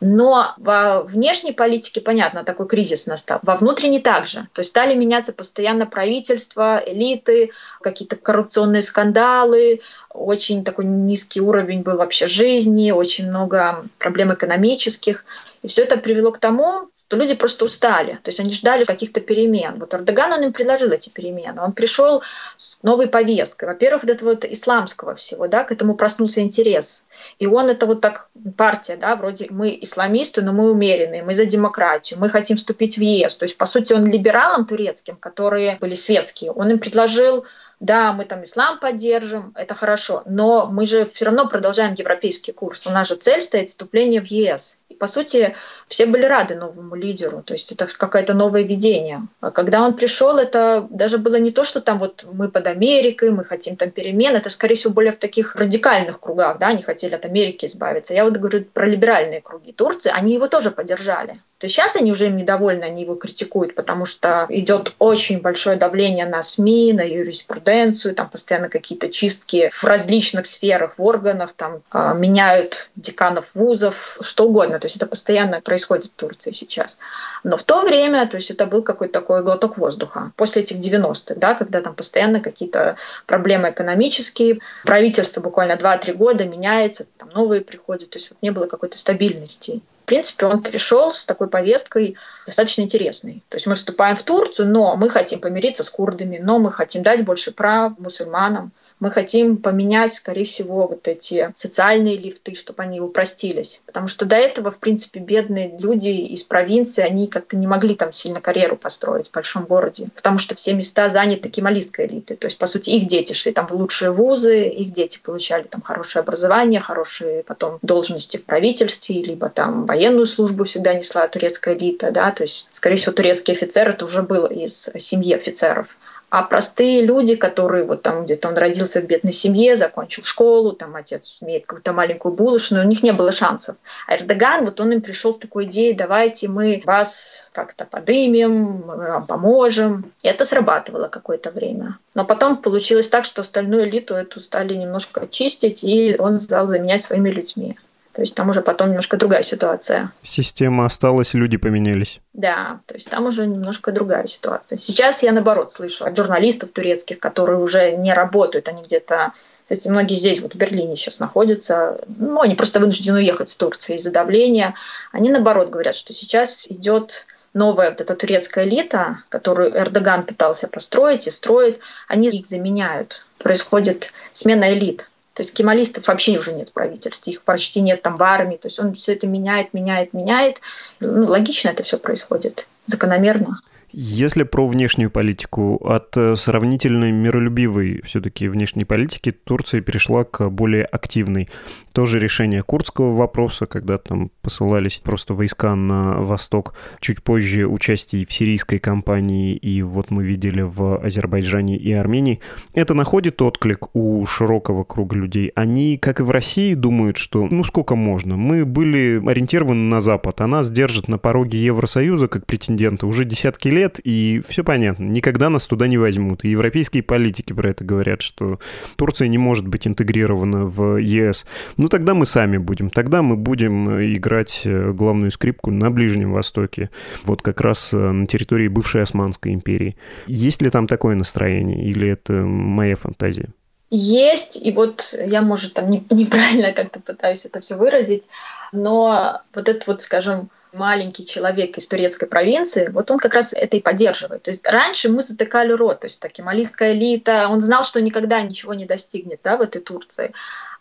Но 0.00 0.54
во 0.56 1.02
внешней 1.02 1.52
политике, 1.52 2.00
понятно, 2.00 2.44
такой 2.44 2.66
кризис 2.66 3.06
настал. 3.06 3.38
Во 3.42 3.56
внутренней 3.56 4.00
также. 4.00 4.48
То 4.52 4.60
есть 4.60 4.70
стали 4.70 4.94
меняться 4.94 5.32
постоянно 5.32 5.86
правительства, 5.86 6.82
элиты, 6.84 7.50
какие-то 7.80 8.16
коррупционные 8.16 8.82
скандалы, 8.82 9.80
очень 10.10 10.64
такой 10.64 10.84
низкий 10.84 11.40
уровень 11.40 11.82
был 11.82 11.96
вообще 11.96 12.26
жизни, 12.26 12.90
очень 12.90 13.28
много 13.28 13.84
проблем 13.98 14.32
экономических. 14.34 15.24
И 15.62 15.68
все 15.68 15.84
это 15.84 15.96
привело 15.96 16.32
к 16.32 16.38
тому, 16.38 16.88
что 17.12 17.18
люди 17.18 17.34
просто 17.34 17.66
устали. 17.66 18.18
То 18.22 18.30
есть 18.30 18.40
они 18.40 18.50
ждали 18.50 18.84
каких-то 18.84 19.20
перемен. 19.20 19.78
Вот 19.78 19.92
Эрдоган, 19.92 20.32
он 20.32 20.44
им 20.44 20.52
предложил 20.54 20.90
эти 20.92 21.10
перемены. 21.10 21.60
Он 21.60 21.72
пришел 21.72 22.22
с 22.56 22.82
новой 22.82 23.06
повесткой. 23.06 23.66
Во-первых, 23.66 24.04
вот 24.04 24.10
этого 24.10 24.30
вот 24.30 24.46
исламского 24.46 25.14
всего, 25.14 25.46
да, 25.46 25.62
к 25.64 25.72
этому 25.72 25.94
проснулся 25.94 26.40
интерес. 26.40 27.04
И 27.38 27.46
он 27.46 27.68
это 27.68 27.84
вот 27.84 28.00
так, 28.00 28.30
партия, 28.56 28.96
да, 28.96 29.14
вроде 29.14 29.48
мы 29.50 29.78
исламисты, 29.82 30.40
но 30.40 30.54
мы 30.54 30.70
умеренные, 30.70 31.22
мы 31.22 31.34
за 31.34 31.44
демократию, 31.44 32.18
мы 32.18 32.30
хотим 32.30 32.56
вступить 32.56 32.96
в 32.96 33.02
ЕС. 33.02 33.36
То 33.36 33.44
есть, 33.44 33.58
по 33.58 33.66
сути, 33.66 33.92
он 33.92 34.06
либералам 34.06 34.64
турецким, 34.64 35.16
которые 35.16 35.76
были 35.82 35.92
светские, 35.92 36.50
он 36.52 36.70
им 36.70 36.78
предложил 36.78 37.44
да, 37.82 38.12
мы 38.12 38.24
там 38.24 38.44
ислам 38.44 38.78
поддержим, 38.78 39.52
это 39.56 39.74
хорошо, 39.74 40.22
но 40.24 40.66
мы 40.66 40.86
же 40.86 41.10
все 41.12 41.24
равно 41.24 41.48
продолжаем 41.48 41.94
европейский 41.94 42.52
курс. 42.52 42.86
У 42.86 42.90
нас 42.90 43.08
же 43.08 43.16
цель 43.16 43.42
стоит 43.42 43.70
вступление 43.70 44.22
в 44.22 44.26
ЕС. 44.26 44.76
И, 44.88 44.94
по 44.94 45.08
сути, 45.08 45.56
все 45.88 46.06
были 46.06 46.24
рады 46.24 46.54
новому 46.54 46.94
лидеру, 46.94 47.42
то 47.42 47.54
есть 47.54 47.72
это 47.72 47.88
какое-то 47.98 48.34
новое 48.34 48.62
видение. 48.62 49.22
А 49.40 49.50
когда 49.50 49.82
он 49.82 49.96
пришел, 49.96 50.38
это 50.38 50.86
даже 50.90 51.18
было 51.18 51.36
не 51.36 51.50
то, 51.50 51.64
что 51.64 51.80
там 51.80 51.98
вот 51.98 52.24
мы 52.32 52.48
под 52.48 52.68
Америкой, 52.68 53.30
мы 53.30 53.44
хотим 53.44 53.74
там 53.74 53.90
перемен, 53.90 54.36
это, 54.36 54.48
скорее 54.48 54.76
всего, 54.76 54.92
более 54.92 55.12
в 55.12 55.18
таких 55.18 55.56
радикальных 55.56 56.20
кругах, 56.20 56.58
да, 56.58 56.68
они 56.68 56.82
хотели 56.82 57.16
от 57.16 57.24
Америки 57.24 57.66
избавиться. 57.66 58.14
Я 58.14 58.24
вот 58.24 58.36
говорю 58.36 58.64
про 58.64 58.86
либеральные 58.86 59.40
круги 59.40 59.72
Турции, 59.72 60.12
они 60.14 60.34
его 60.34 60.46
тоже 60.46 60.70
поддержали. 60.70 61.40
То 61.62 61.68
сейчас 61.68 61.94
они 61.94 62.10
уже 62.10 62.26
им 62.26 62.36
недовольны, 62.36 62.82
они 62.82 63.02
его 63.02 63.14
критикуют, 63.14 63.76
потому 63.76 64.04
что 64.04 64.46
идет 64.48 64.94
очень 64.98 65.40
большое 65.40 65.76
давление 65.76 66.26
на 66.26 66.42
СМИ, 66.42 66.92
на 66.92 67.02
юриспруденцию, 67.02 68.16
там 68.16 68.28
постоянно 68.28 68.68
какие-то 68.68 69.08
чистки 69.08 69.70
в 69.72 69.84
различных 69.84 70.46
сферах, 70.46 70.98
в 70.98 71.04
органах, 71.04 71.52
там 71.52 71.82
э, 71.92 72.14
меняют 72.16 72.90
деканов 72.96 73.54
вузов, 73.54 74.18
что 74.20 74.46
угодно. 74.46 74.80
То 74.80 74.86
есть 74.86 74.96
это 74.96 75.06
постоянно 75.06 75.60
происходит 75.60 76.06
в 76.06 76.16
Турции 76.16 76.50
сейчас. 76.50 76.98
Но 77.44 77.56
в 77.56 77.62
то 77.62 77.82
время, 77.82 78.26
то 78.26 78.38
есть 78.38 78.50
это 78.50 78.66
был 78.66 78.82
какой-то 78.82 79.20
такой 79.20 79.44
глоток 79.44 79.78
воздуха. 79.78 80.32
После 80.34 80.62
этих 80.62 80.78
90-х, 80.78 81.36
да, 81.36 81.54
когда 81.54 81.80
там 81.80 81.94
постоянно 81.94 82.40
какие-то 82.40 82.96
проблемы 83.26 83.70
экономические, 83.70 84.58
правительство 84.84 85.40
буквально 85.40 85.74
2-3 85.74 86.14
года 86.14 86.44
меняется, 86.44 87.06
там 87.18 87.28
новые 87.32 87.60
приходят, 87.60 88.10
то 88.10 88.18
есть 88.18 88.30
вот 88.30 88.38
не 88.42 88.50
было 88.50 88.66
какой-то 88.66 88.98
стабильности. 88.98 89.80
В 90.02 90.04
принципе, 90.04 90.46
он 90.46 90.62
пришел 90.62 91.12
с 91.12 91.24
такой 91.24 91.48
повесткой 91.48 92.16
достаточно 92.44 92.82
интересной. 92.82 93.44
То 93.48 93.56
есть 93.56 93.66
мы 93.68 93.76
вступаем 93.76 94.16
в 94.16 94.22
Турцию, 94.24 94.68
но 94.68 94.96
мы 94.96 95.08
хотим 95.08 95.40
помириться 95.40 95.84
с 95.84 95.90
курдами, 95.90 96.38
но 96.42 96.58
мы 96.58 96.72
хотим 96.72 97.02
дать 97.02 97.24
больше 97.24 97.52
прав 97.52 97.98
мусульманам, 97.98 98.72
мы 99.02 99.10
хотим 99.10 99.56
поменять, 99.56 100.14
скорее 100.14 100.44
всего, 100.44 100.86
вот 100.86 101.08
эти 101.08 101.50
социальные 101.56 102.16
лифты, 102.16 102.54
чтобы 102.54 102.84
они 102.84 103.00
упростились. 103.00 103.80
Потому 103.84 104.06
что 104.06 104.26
до 104.26 104.36
этого, 104.36 104.70
в 104.70 104.78
принципе, 104.78 105.18
бедные 105.18 105.76
люди 105.76 106.10
из 106.10 106.44
провинции, 106.44 107.02
они 107.02 107.26
как-то 107.26 107.56
не 107.56 107.66
могли 107.66 107.96
там 107.96 108.12
сильно 108.12 108.40
карьеру 108.40 108.76
построить 108.76 109.30
в 109.30 109.32
большом 109.32 109.64
городе, 109.64 110.06
потому 110.14 110.38
что 110.38 110.54
все 110.54 110.72
места 110.72 111.08
заняты 111.08 111.48
кемалистской 111.48 112.06
элитой. 112.06 112.36
То 112.36 112.46
есть, 112.46 112.58
по 112.58 112.66
сути, 112.66 112.90
их 112.90 113.08
дети 113.08 113.32
шли 113.32 113.50
там 113.50 113.66
в 113.66 113.72
лучшие 113.72 114.12
вузы, 114.12 114.68
их 114.68 114.92
дети 114.92 115.18
получали 115.20 115.64
там 115.64 115.82
хорошее 115.82 116.20
образование, 116.20 116.80
хорошие 116.80 117.42
потом 117.42 117.80
должности 117.82 118.36
в 118.36 118.44
правительстве, 118.44 119.20
либо 119.20 119.48
там 119.48 119.84
военную 119.84 120.26
службу 120.26 120.62
всегда 120.62 120.94
несла 120.94 121.26
турецкая 121.26 121.74
элита, 121.74 122.12
да, 122.12 122.30
то 122.30 122.44
есть, 122.44 122.68
скорее 122.70 122.94
всего, 122.94 123.14
турецкий 123.14 123.52
офицер 123.52 123.88
это 123.88 124.04
уже 124.04 124.22
было 124.22 124.46
из 124.46 124.90
семьи 124.96 125.34
офицеров. 125.34 125.88
А 126.32 126.42
простые 126.44 127.02
люди, 127.02 127.34
которые 127.34 127.84
вот 127.84 128.00
там 128.00 128.24
где-то 128.24 128.48
он 128.48 128.56
родился 128.56 129.02
в 129.02 129.04
бедной 129.04 129.34
семье, 129.34 129.76
закончил 129.76 130.22
школу, 130.22 130.72
там 130.72 130.96
отец 130.96 131.36
имеет 131.42 131.66
какую-то 131.66 131.92
маленькую 131.92 132.32
булочную, 132.32 132.86
у 132.86 132.88
них 132.88 133.02
не 133.02 133.12
было 133.12 133.30
шансов. 133.30 133.76
А 134.06 134.16
Эрдоган, 134.16 134.64
вот 134.64 134.80
он 134.80 134.92
им 134.92 135.02
пришел 135.02 135.34
с 135.34 135.38
такой 135.38 135.66
идеей, 135.66 135.92
давайте 135.92 136.48
мы 136.48 136.82
вас 136.86 137.50
как-то 137.52 137.84
подымем, 137.84 138.82
мы 138.86 138.96
вам 138.96 139.26
поможем. 139.26 140.10
И 140.22 140.28
это 140.28 140.46
срабатывало 140.46 141.08
какое-то 141.08 141.50
время. 141.50 141.98
Но 142.14 142.24
потом 142.24 142.56
получилось 142.56 143.10
так, 143.10 143.26
что 143.26 143.42
остальную 143.42 143.90
элиту 143.90 144.14
эту 144.14 144.40
стали 144.40 144.72
немножко 144.72 145.28
чистить, 145.28 145.84
и 145.84 146.16
он 146.18 146.38
стал 146.38 146.66
заменять 146.66 147.02
своими 147.02 147.28
людьми. 147.28 147.76
То 148.12 148.20
есть 148.20 148.34
там 148.34 148.50
уже 148.50 148.60
потом 148.60 148.88
немножко 148.88 149.16
другая 149.16 149.42
ситуация. 149.42 150.12
Система 150.22 150.84
осталась, 150.84 151.34
люди 151.34 151.56
поменялись. 151.56 152.20
Да, 152.34 152.80
то 152.86 152.94
есть 152.94 153.10
там 153.10 153.26
уже 153.26 153.46
немножко 153.46 153.90
другая 153.90 154.26
ситуация. 154.26 154.76
Сейчас 154.76 155.22
я 155.22 155.32
наоборот 155.32 155.70
слышу 155.70 156.04
от 156.04 156.16
журналистов 156.16 156.70
турецких, 156.70 157.18
которые 157.18 157.58
уже 157.58 157.92
не 157.92 158.12
работают, 158.12 158.68
они 158.68 158.82
где-то 158.82 159.32
Кстати, 159.64 159.88
многие 159.88 160.16
здесь, 160.16 160.40
вот 160.40 160.54
в 160.54 160.58
Берлине 160.58 160.96
сейчас 160.96 161.20
находятся, 161.20 162.00
ну, 162.18 162.40
они 162.42 162.54
просто 162.54 162.80
вынуждены 162.80 163.18
уехать 163.18 163.48
с 163.48 163.56
Турции 163.56 163.96
из-за 163.96 164.10
давления. 164.10 164.74
Они, 165.12 165.30
наоборот, 165.30 165.70
говорят, 165.70 165.94
что 165.94 166.12
сейчас 166.12 166.66
идет 166.68 167.26
новая 167.54 167.90
вот 167.90 168.00
эта 168.00 168.14
турецкая 168.16 168.64
элита, 168.64 169.18
которую 169.28 169.76
Эрдоган 169.76 170.24
пытался 170.24 170.68
построить 170.68 171.26
и 171.26 171.30
строит, 171.30 171.80
они 172.08 172.28
их 172.28 172.46
заменяют. 172.46 173.24
Происходит 173.38 174.12
смена 174.32 174.72
элит. 174.72 175.08
То 175.34 175.40
есть 175.40 175.54
кемалистов 175.54 176.08
вообще 176.08 176.38
уже 176.38 176.52
нет 176.52 176.68
в 176.68 176.72
правительстве, 176.72 177.32
их 177.32 177.42
почти 177.42 177.80
нет 177.80 178.02
там 178.02 178.16
в 178.16 178.22
армии. 178.22 178.56
То 178.56 178.66
есть 178.68 178.78
он 178.78 178.94
все 178.94 179.14
это 179.14 179.26
меняет, 179.26 179.72
меняет, 179.72 180.12
меняет. 180.12 180.60
Ну, 181.00 181.26
логично 181.26 181.70
это 181.70 181.82
все 181.82 181.98
происходит, 181.98 182.66
закономерно. 182.86 183.60
Если 183.94 184.44
про 184.44 184.66
внешнюю 184.66 185.10
политику, 185.10 185.76
от 185.84 186.16
э, 186.16 186.34
сравнительно 186.34 187.12
миролюбивой 187.12 188.00
все-таки 188.04 188.48
внешней 188.48 188.86
политики 188.86 189.32
Турция 189.32 189.82
перешла 189.82 190.24
к 190.24 190.48
более 190.48 190.84
активной. 190.84 191.50
Тоже 191.92 192.18
решение 192.18 192.62
курдского 192.62 193.14
вопроса, 193.14 193.66
когда 193.66 193.98
там 193.98 194.30
посылались 194.40 194.98
просто 194.98 195.34
войска 195.34 195.74
на 195.74 196.22
восток. 196.22 196.74
Чуть 197.00 197.22
позже 197.22 197.66
участие 197.66 198.24
в 198.24 198.32
сирийской 198.32 198.78
кампании, 198.78 199.54
и 199.54 199.82
вот 199.82 200.10
мы 200.10 200.24
видели 200.24 200.62
в 200.62 200.96
Азербайджане 200.96 201.76
и 201.76 201.92
Армении. 201.92 202.40
Это 202.72 202.94
находит 202.94 203.42
отклик 203.42 203.94
у 203.94 204.24
широкого 204.24 204.84
круга 204.84 205.16
людей. 205.16 205.52
Они, 205.54 205.98
как 205.98 206.20
и 206.20 206.22
в 206.22 206.30
России, 206.30 206.72
думают, 206.72 207.18
что 207.18 207.46
ну 207.46 207.62
сколько 207.62 207.94
можно. 207.94 208.38
Мы 208.38 208.64
были 208.64 209.22
ориентированы 209.28 209.90
на 209.90 210.00
Запад, 210.00 210.40
а 210.40 210.46
нас 210.46 210.70
держат 210.70 211.08
на 211.08 211.18
пороге 211.18 211.62
Евросоюза 211.62 212.28
как 212.28 212.46
претендента 212.46 213.06
уже 213.06 213.26
десятки 213.26 213.68
лет, 213.68 213.81
лет, 213.82 214.00
и 214.02 214.40
все 214.46 214.62
понятно. 214.64 215.04
Никогда 215.04 215.50
нас 215.50 215.66
туда 215.66 215.86
не 215.86 215.98
возьмут. 215.98 216.44
И 216.44 216.48
европейские 216.48 217.02
политики 217.02 217.52
про 217.52 217.70
это 217.70 217.84
говорят, 217.84 218.22
что 218.22 218.58
Турция 218.96 219.28
не 219.28 219.38
может 219.38 219.66
быть 219.66 219.86
интегрирована 219.86 220.64
в 220.64 220.96
ЕС. 220.98 221.46
Ну, 221.76 221.88
тогда 221.88 222.14
мы 222.14 222.26
сами 222.26 222.58
будем. 222.58 222.90
Тогда 222.90 223.22
мы 223.22 223.36
будем 223.36 224.00
играть 224.16 224.62
э, 224.64 224.92
главную 224.92 225.30
скрипку 225.30 225.70
на 225.70 225.90
Ближнем 225.90 226.32
Востоке. 226.32 226.90
Вот 227.24 227.42
как 227.42 227.60
раз 227.60 227.92
э, 227.92 227.96
на 227.96 228.26
территории 228.26 228.68
бывшей 228.68 229.02
Османской 229.02 229.52
империи. 229.52 229.96
Есть 230.26 230.62
ли 230.62 230.70
там 230.70 230.86
такое 230.86 231.14
настроение? 231.14 231.84
Или 231.84 232.08
это 232.08 232.32
моя 232.32 232.96
фантазия? 232.96 233.48
Есть, 233.90 234.64
и 234.64 234.72
вот 234.72 235.14
я, 235.26 235.42
может, 235.42 235.74
там 235.74 235.90
неправильно 235.90 236.72
как-то 236.72 237.00
пытаюсь 237.00 237.44
это 237.44 237.60
все 237.60 237.76
выразить, 237.76 238.28
но 238.72 239.42
вот 239.54 239.68
это 239.68 239.82
вот, 239.86 240.00
скажем, 240.00 240.48
маленький 240.72 241.24
человек 241.24 241.76
из 241.78 241.86
турецкой 241.88 242.26
провинции, 242.26 242.88
вот 242.88 243.10
он 243.10 243.18
как 243.18 243.34
раз 243.34 243.52
это 243.52 243.76
и 243.76 243.80
поддерживает. 243.80 244.42
То 244.42 244.50
есть 244.50 244.66
раньше 244.66 245.08
мы 245.08 245.22
затыкали 245.22 245.72
рот, 245.72 246.00
то 246.00 246.06
есть 246.06 246.20
такая 246.20 246.44
малистская 246.44 246.92
элита, 246.92 247.48
он 247.48 247.60
знал, 247.60 247.82
что 247.82 248.00
никогда 248.00 248.40
ничего 248.42 248.74
не 248.74 248.86
достигнет 248.86 249.40
да, 249.42 249.56
в 249.56 249.60
этой 249.60 249.80
Турции. 249.80 250.32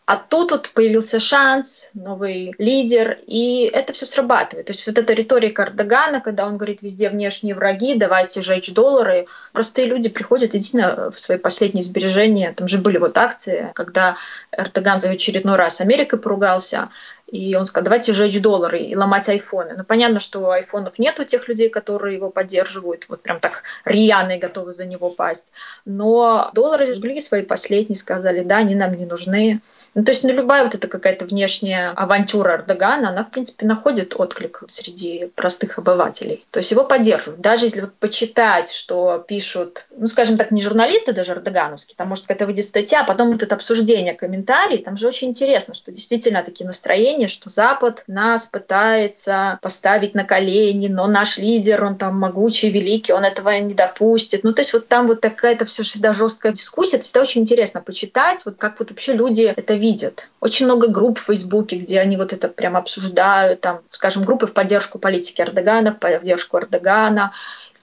А 0.06 0.18
тут 0.18 0.52
вот 0.52 0.72
появился 0.72 1.20
шанс, 1.20 1.92
новый 1.94 2.54
лидер, 2.58 3.20
и 3.28 3.70
это 3.72 3.94
все 3.94 4.06
срабатывает. 4.06 4.66
То 4.66 4.74
есть 4.74 4.86
вот 4.86 4.98
эта 4.98 5.14
риторика 5.14 5.64
Эрдогана, 5.64 6.20
когда 6.20 6.48
он 6.48 6.58
говорит 6.58 6.82
везде 6.82 7.10
внешние 7.10 7.56
враги, 7.56 7.96
давайте 7.96 8.42
жечь 8.42 8.74
доллары, 8.74 9.28
простые 9.54 9.88
люди 9.88 10.10
приходят 10.10 10.54
единственное 10.54 11.12
в 11.12 11.20
свои 11.20 11.38
последние 11.38 11.84
сбережения. 11.84 12.52
Там 12.52 12.68
же 12.68 12.80
были 12.80 12.98
вот 12.98 13.18
акции, 13.18 13.72
когда 13.74 14.18
Эрдоган 14.52 15.00
в 15.00 15.06
очередной 15.06 15.56
раз 15.56 15.80
Америкой 15.80 16.20
поругался, 16.20 16.90
и 17.32 17.56
он 17.56 17.64
сказал, 17.64 17.86
давайте 17.86 18.12
жечь 18.12 18.42
доллары 18.42 18.80
и 18.80 18.96
ломать 18.96 19.30
айфоны. 19.30 19.76
Ну, 19.78 19.84
понятно, 19.86 20.20
что 20.20 20.52
айфонов 20.52 21.00
нет 21.00 21.18
у 21.20 21.24
тех 21.24 21.48
людей, 21.48 21.70
которые 21.70 22.16
его 22.16 22.30
поддерживают, 22.30 23.06
вот 23.08 23.22
прям 23.22 23.40
так 23.40 23.64
рьяные 23.86 24.38
готовы 24.38 24.74
за 24.74 24.86
него 24.86 25.10
пасть. 25.10 25.54
Но 25.86 26.52
доллары 26.54 26.94
жгли 26.94 27.22
свои 27.22 27.42
последние, 27.42 27.96
сказали, 27.96 28.44
да, 28.44 28.58
они 28.58 28.76
нам 28.76 28.94
не 28.94 29.06
нужны. 29.06 29.62
Ну, 29.94 30.04
то 30.06 30.12
есть, 30.12 30.24
ну, 30.24 30.32
любая 30.32 30.64
вот 30.64 30.74
эта 30.74 30.88
какая-то 30.88 31.26
внешняя 31.26 31.90
авантюра 31.90 32.58
Эрдогана, 32.58 33.10
она, 33.10 33.26
в 33.26 33.32
принципе, 33.32 33.66
находит 33.66 34.16
отклик 34.18 34.64
среди 34.70 35.30
простых 35.36 35.80
обывателей. 35.80 36.46
То 36.52 36.60
есть 36.60 36.72
его 36.72 36.86
поддерживают. 36.86 37.42
Даже 37.42 37.66
если 37.66 37.82
вот 37.82 37.94
почитать, 37.96 38.72
что 38.72 39.24
пишут, 39.28 39.88
ну, 39.96 40.08
скажем 40.08 40.38
так, 40.38 40.52
не 40.52 40.62
журналисты 40.62 41.12
даже 41.12 41.34
эрдогановские, 41.34 41.96
там, 41.98 42.08
может, 42.08 42.26
какая-то 42.26 42.46
выйдет 42.46 42.66
статья, 42.66 43.02
а 43.02 43.04
потом 43.04 43.32
вот 43.32 43.44
это 43.44 43.56
обсуждение, 43.56 44.14
комментарии, 44.14 44.78
там 44.78 44.96
же 44.96 45.08
очень 45.08 45.30
интересно, 45.30 45.74
что 45.74 45.92
действительно 45.92 46.42
такие 46.44 46.66
настроения, 46.66 47.28
что 47.28 47.50
Запад 47.50 48.04
нас 48.08 48.48
пытается 48.48 49.60
поставить 49.62 50.16
на 50.16 50.24
колени, 50.24 50.88
но 50.88 51.08
наш 51.08 51.38
лидер, 51.38 51.84
он 51.84 51.98
там 51.98 52.18
могучий, 52.18 52.70
великий, 52.70 53.12
он 53.12 53.26
этого 53.26 53.50
не 53.60 53.74
допустит. 53.74 54.44
Ну, 54.44 54.54
то 54.54 54.62
есть 54.62 54.72
вот 54.72 54.88
там 54.88 55.08
вот 55.08 55.20
такая-то 55.20 55.66
все 55.66 55.84
всегда 55.84 56.14
жесткая 56.14 56.54
дискуссия. 56.54 56.98
Это 56.98 57.22
очень 57.22 57.42
интересно 57.42 57.82
почитать, 57.82 58.46
вот 58.46 58.56
как 58.58 58.80
вот 58.80 58.90
вообще 58.92 59.14
люди 59.14 59.44
это 59.44 59.81
видят. 59.82 60.30
Очень 60.40 60.68
много 60.68 60.88
групп 60.88 61.20
в 61.20 61.24
Фейсбуке, 61.24 61.76
где 61.76 62.00
они 62.00 62.16
вот 62.16 62.32
это 62.32 62.48
прям 62.48 62.78
обсуждают, 62.78 63.60
там, 63.62 63.82
скажем, 63.90 64.24
группы 64.24 64.48
в 64.48 64.54
поддержку 64.54 65.00
политики 65.00 65.42
Эрдогана, 65.42 65.92
в 65.92 66.00
поддержку 66.00 66.58
Эрдогана, 66.60 67.34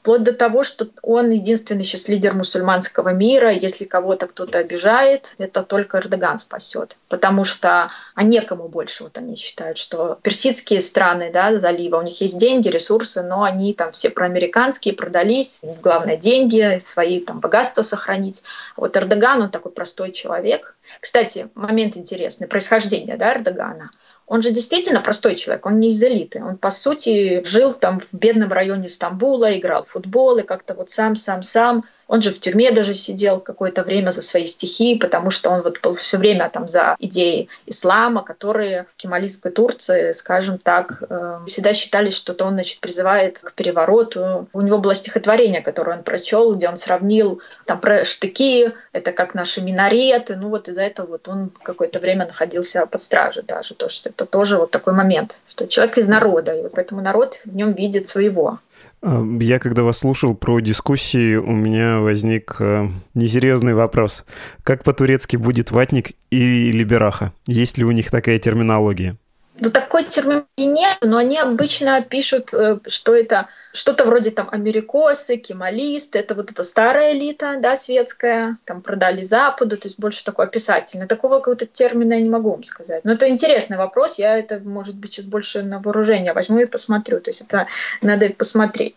вплоть 0.08 0.22
до 0.22 0.32
того, 0.32 0.64
что 0.64 0.88
он 1.02 1.28
единственный 1.28 1.84
сейчас 1.84 2.08
лидер 2.08 2.32
мусульманского 2.32 3.10
мира. 3.10 3.52
Если 3.52 3.84
кого-то 3.84 4.26
кто-то 4.26 4.56
обижает, 4.56 5.34
это 5.36 5.62
только 5.62 5.98
Эрдоган 5.98 6.38
спасет. 6.38 6.96
Потому 7.08 7.44
что 7.44 7.90
а 8.14 8.22
некому 8.22 8.68
больше, 8.68 9.02
вот 9.02 9.18
они 9.18 9.36
считают, 9.36 9.76
что 9.76 10.18
персидские 10.22 10.80
страны 10.80 11.30
да, 11.30 11.58
залива, 11.58 11.98
у 11.98 12.02
них 12.02 12.18
есть 12.22 12.38
деньги, 12.38 12.68
ресурсы, 12.68 13.22
но 13.22 13.42
они 13.42 13.74
там 13.74 13.92
все 13.92 14.08
проамериканские, 14.08 14.94
продались. 14.94 15.62
Главное, 15.82 16.16
деньги, 16.16 16.78
свои 16.78 17.20
там 17.20 17.40
богатства 17.40 17.82
сохранить. 17.82 18.44
Вот 18.78 18.96
Эрдоган, 18.96 19.42
он 19.42 19.50
такой 19.50 19.72
простой 19.72 20.12
человек. 20.12 20.74
Кстати, 21.00 21.48
момент 21.54 21.98
интересный, 21.98 22.48
происхождение 22.48 23.18
да, 23.18 23.34
Эрдогана– 23.34 23.90
он 24.28 24.42
же 24.42 24.50
действительно 24.50 25.00
простой 25.00 25.34
человек, 25.34 25.64
он 25.64 25.80
не 25.80 25.88
из 25.88 26.02
элиты. 26.02 26.44
Он, 26.44 26.58
по 26.58 26.70
сути, 26.70 27.42
жил 27.44 27.72
там 27.72 27.98
в 27.98 28.12
бедном 28.12 28.52
районе 28.52 28.88
Стамбула, 28.88 29.58
играл 29.58 29.84
в 29.84 29.88
футбол 29.88 30.36
и 30.36 30.42
как-то 30.42 30.74
вот 30.74 30.90
сам-сам-сам 30.90 31.84
он 32.08 32.22
же 32.22 32.30
в 32.30 32.40
тюрьме 32.40 32.72
даже 32.72 32.94
сидел 32.94 33.38
какое-то 33.38 33.82
время 33.82 34.10
за 34.10 34.22
свои 34.22 34.46
стихи, 34.46 34.96
потому 34.96 35.30
что 35.30 35.50
он 35.50 35.60
вот 35.60 35.80
был 35.82 35.94
все 35.94 36.16
время 36.16 36.48
там 36.48 36.66
за 36.66 36.96
идеи 36.98 37.48
ислама, 37.66 38.24
которые 38.24 38.86
в 38.90 38.96
кемалистской 38.96 39.52
Турции, 39.52 40.12
скажем 40.12 40.58
так, 40.58 41.02
э, 41.08 41.40
всегда 41.46 41.74
считались, 41.74 42.16
что 42.16 42.32
то 42.32 42.46
он 42.46 42.54
значит, 42.54 42.80
призывает 42.80 43.38
к 43.40 43.52
перевороту. 43.52 44.48
У 44.54 44.60
него 44.62 44.78
было 44.78 44.94
стихотворение, 44.94 45.60
которое 45.60 45.98
он 45.98 46.02
прочел, 46.02 46.54
где 46.54 46.68
он 46.68 46.76
сравнил 46.76 47.42
там 47.66 47.78
про 47.78 48.04
штыки, 48.06 48.72
это 48.92 49.12
как 49.12 49.34
наши 49.34 49.60
минареты. 49.60 50.36
Ну 50.36 50.48
вот 50.48 50.68
из-за 50.68 50.82
этого 50.82 51.06
вот 51.06 51.28
он 51.28 51.50
какое-то 51.62 52.00
время 52.00 52.26
находился 52.26 52.86
под 52.86 53.02
стражей 53.02 53.42
даже. 53.42 53.74
То 53.74 53.86
есть 53.86 54.06
это 54.06 54.24
тоже 54.24 54.56
вот 54.56 54.70
такой 54.70 54.94
момент, 54.94 55.36
что 55.46 55.68
человек 55.68 55.98
из 55.98 56.08
народа, 56.08 56.54
и 56.54 56.62
вот 56.62 56.72
поэтому 56.74 57.02
народ 57.02 57.40
в 57.44 57.54
нем 57.54 57.72
видит 57.72 58.08
своего. 58.08 58.60
А, 59.02 59.24
я 59.40 59.58
когда 59.58 59.82
вас 59.82 59.98
слушал 59.98 60.34
про 60.34 60.60
дискуссии, 60.60 61.36
у 61.36 61.52
меня 61.52 62.00
возник 62.00 62.56
э, 62.60 62.88
несерьезный 63.14 63.74
вопрос. 63.74 64.24
Как 64.62 64.84
по-турецки 64.84 65.36
будет 65.36 65.70
ватник 65.70 66.12
и 66.30 66.72
либераха? 66.72 67.32
Есть 67.46 67.78
ли 67.78 67.84
у 67.84 67.90
них 67.90 68.10
такая 68.10 68.38
терминология? 68.38 69.16
Ну, 69.60 69.70
такой 69.70 70.04
терминологии 70.04 70.46
нет, 70.58 70.98
но 71.02 71.16
они 71.16 71.38
обычно 71.38 72.00
пишут, 72.02 72.54
э, 72.54 72.78
что 72.86 73.14
это 73.14 73.48
что-то 73.72 74.04
вроде 74.04 74.30
там 74.30 74.48
америкосы, 74.50 75.36
кемалисты, 75.36 76.18
это 76.18 76.34
вот 76.34 76.50
эта 76.50 76.62
старая 76.62 77.12
элита, 77.12 77.56
да, 77.60 77.76
светская, 77.76 78.56
там 78.64 78.82
продали 78.82 79.22
Западу, 79.22 79.76
то 79.76 79.86
есть 79.86 79.98
больше 79.98 80.24
такое 80.24 80.46
описательное. 80.46 81.06
Такого 81.06 81.38
какого-то 81.38 81.66
термина 81.66 82.14
я 82.14 82.20
не 82.20 82.28
могу 82.28 82.50
вам 82.50 82.64
сказать. 82.64 83.04
Но 83.04 83.12
это 83.12 83.28
интересный 83.28 83.76
вопрос, 83.76 84.18
я 84.18 84.38
это, 84.38 84.60
может 84.60 84.96
быть, 84.96 85.12
сейчас 85.12 85.26
больше 85.26 85.62
на 85.62 85.80
вооружение 85.80 86.32
возьму 86.32 86.60
и 86.60 86.66
посмотрю, 86.66 87.20
то 87.20 87.30
есть 87.30 87.42
это 87.42 87.66
надо 88.00 88.28
посмотреть. 88.30 88.96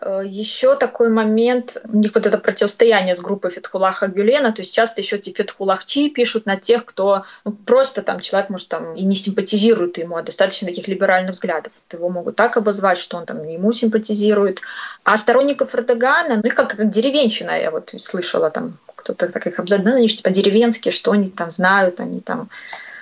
Э, 0.00 0.22
еще 0.24 0.76
такой 0.76 1.08
момент, 1.08 1.78
у 1.84 1.96
них 1.96 2.14
вот 2.14 2.26
это 2.26 2.38
противостояние 2.38 3.14
с 3.14 3.20
группой 3.20 3.50
Фетхулаха 3.50 4.06
Гюлена, 4.06 4.52
то 4.52 4.62
есть 4.62 4.74
часто 4.74 5.00
еще 5.00 5.16
эти 5.16 5.30
Фетхулахчи 5.30 6.08
пишут 6.10 6.46
на 6.46 6.56
тех, 6.56 6.84
кто 6.84 7.24
ну, 7.44 7.52
просто 7.52 8.02
там 8.02 8.20
человек, 8.20 8.50
может, 8.50 8.68
там 8.68 8.94
и 8.94 9.02
не 9.02 9.14
симпатизирует 9.14 9.98
ему, 9.98 10.16
а 10.16 10.22
достаточно 10.22 10.68
таких 10.68 10.88
либеральных 10.88 11.34
взглядов. 11.34 11.72
Его 11.92 12.08
могут 12.08 12.36
так 12.36 12.56
обозвать, 12.56 12.98
что 12.98 13.16
он 13.16 13.26
там 13.26 13.46
ему 13.46 13.72
симпатизирует. 13.72 14.60
А 15.04 15.16
сторонников 15.16 15.74
Эрдогана, 15.74 16.36
ну 16.36 16.42
их 16.42 16.54
как, 16.54 16.76
как 16.76 16.90
деревенщина, 16.90 17.60
я 17.60 17.70
вот 17.70 17.94
слышала 17.98 18.50
там, 18.50 18.78
кто-то 18.94 19.30
так 19.30 19.46
их 19.46 19.58
обзывает, 19.58 19.86
ну, 19.86 19.96
они 19.96 20.08
же 20.08 20.16
типа 20.16 20.30
деревенские, 20.30 20.92
что 20.92 21.12
они 21.12 21.28
там 21.28 21.50
знают, 21.50 22.00
они 22.00 22.20
там... 22.20 22.48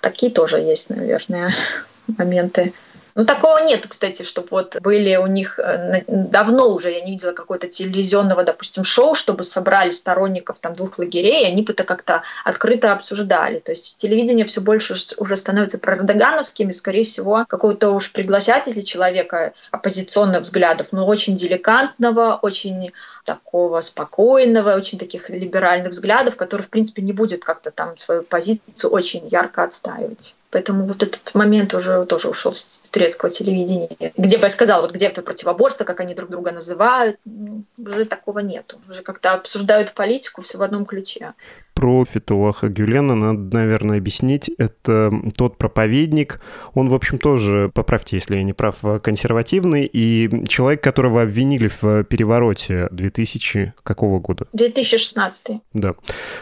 Такие 0.02 0.30
тоже 0.30 0.58
есть, 0.58 0.90
наверное, 0.90 1.54
моменты. 2.18 2.72
Ну, 3.16 3.24
такого 3.24 3.60
нет, 3.60 3.86
кстати, 3.86 4.22
чтобы 4.24 4.48
вот 4.50 4.76
были 4.82 5.16
у 5.16 5.26
них 5.26 5.58
э, 5.58 6.04
давно 6.06 6.68
уже, 6.68 6.90
я 6.90 7.00
не 7.00 7.12
видела 7.12 7.32
какого-то 7.32 7.66
телевизионного, 7.66 8.42
допустим, 8.42 8.84
шоу, 8.84 9.14
чтобы 9.14 9.42
собрали 9.42 9.88
сторонников 9.88 10.58
там 10.58 10.74
двух 10.74 10.98
лагерей, 10.98 11.44
и 11.44 11.46
они 11.46 11.62
бы 11.62 11.72
это 11.72 11.84
как-то 11.84 12.24
открыто 12.44 12.92
обсуждали. 12.92 13.58
То 13.58 13.72
есть 13.72 13.96
телевидение 13.96 14.44
все 14.44 14.60
больше 14.60 14.96
уже 15.16 15.36
становится 15.36 15.78
прордогановским, 15.78 16.68
и, 16.68 16.72
скорее 16.72 17.04
всего, 17.04 17.46
какого-то 17.48 17.90
уж 17.92 18.12
пригласят, 18.12 18.66
если 18.66 18.82
человека 18.82 19.54
оппозиционных 19.70 20.42
взглядов, 20.42 20.88
но 20.92 21.06
очень 21.06 21.38
деликатного, 21.38 22.38
очень 22.42 22.92
такого 23.24 23.80
спокойного, 23.80 24.76
очень 24.76 24.98
таких 24.98 25.30
либеральных 25.30 25.92
взглядов, 25.92 26.36
который, 26.36 26.62
в 26.62 26.68
принципе, 26.68 27.00
не 27.00 27.14
будет 27.14 27.42
как-то 27.42 27.70
там 27.70 27.96
свою 27.96 28.24
позицию 28.24 28.90
очень 28.90 29.26
ярко 29.28 29.62
отстаивать. 29.62 30.34
Поэтому 30.56 30.84
вот 30.84 31.02
этот 31.02 31.34
момент 31.34 31.74
уже 31.74 32.06
тоже 32.06 32.30
ушел 32.30 32.54
с 32.54 32.90
турецкого 32.90 33.28
телевидения. 33.28 34.12
Где 34.16 34.38
бы 34.38 34.44
я 34.44 34.48
сказала, 34.48 34.80
вот 34.80 34.90
где 34.90 35.04
это 35.04 35.20
противоборство, 35.20 35.84
как 35.84 36.00
они 36.00 36.14
друг 36.14 36.30
друга 36.30 36.50
называют, 36.50 37.20
ну, 37.26 37.64
уже 37.76 38.06
такого 38.06 38.38
нету. 38.38 38.80
Уже 38.88 39.02
как-то 39.02 39.34
обсуждают 39.34 39.92
политику 39.92 40.40
все 40.40 40.56
в 40.56 40.62
одном 40.62 40.86
ключе 40.86 41.34
про 41.76 42.06
Фетулаха 42.06 42.68
Гюлена 42.68 43.14
надо, 43.14 43.54
наверное, 43.54 43.98
объяснить. 43.98 44.50
Это 44.56 45.12
тот 45.36 45.58
проповедник, 45.58 46.40
он, 46.72 46.88
в 46.88 46.94
общем, 46.94 47.18
тоже, 47.18 47.70
поправьте, 47.74 48.16
если 48.16 48.36
я 48.36 48.42
не 48.42 48.54
прав, 48.54 48.76
консервативный, 49.02 49.84
и 49.84 50.46
человек, 50.48 50.82
которого 50.82 51.22
обвинили 51.22 51.68
в 51.68 52.04
перевороте 52.04 52.88
2000 52.90 53.74
какого 53.82 54.20
года? 54.20 54.46
2016. 54.54 55.60
Да. 55.74 55.94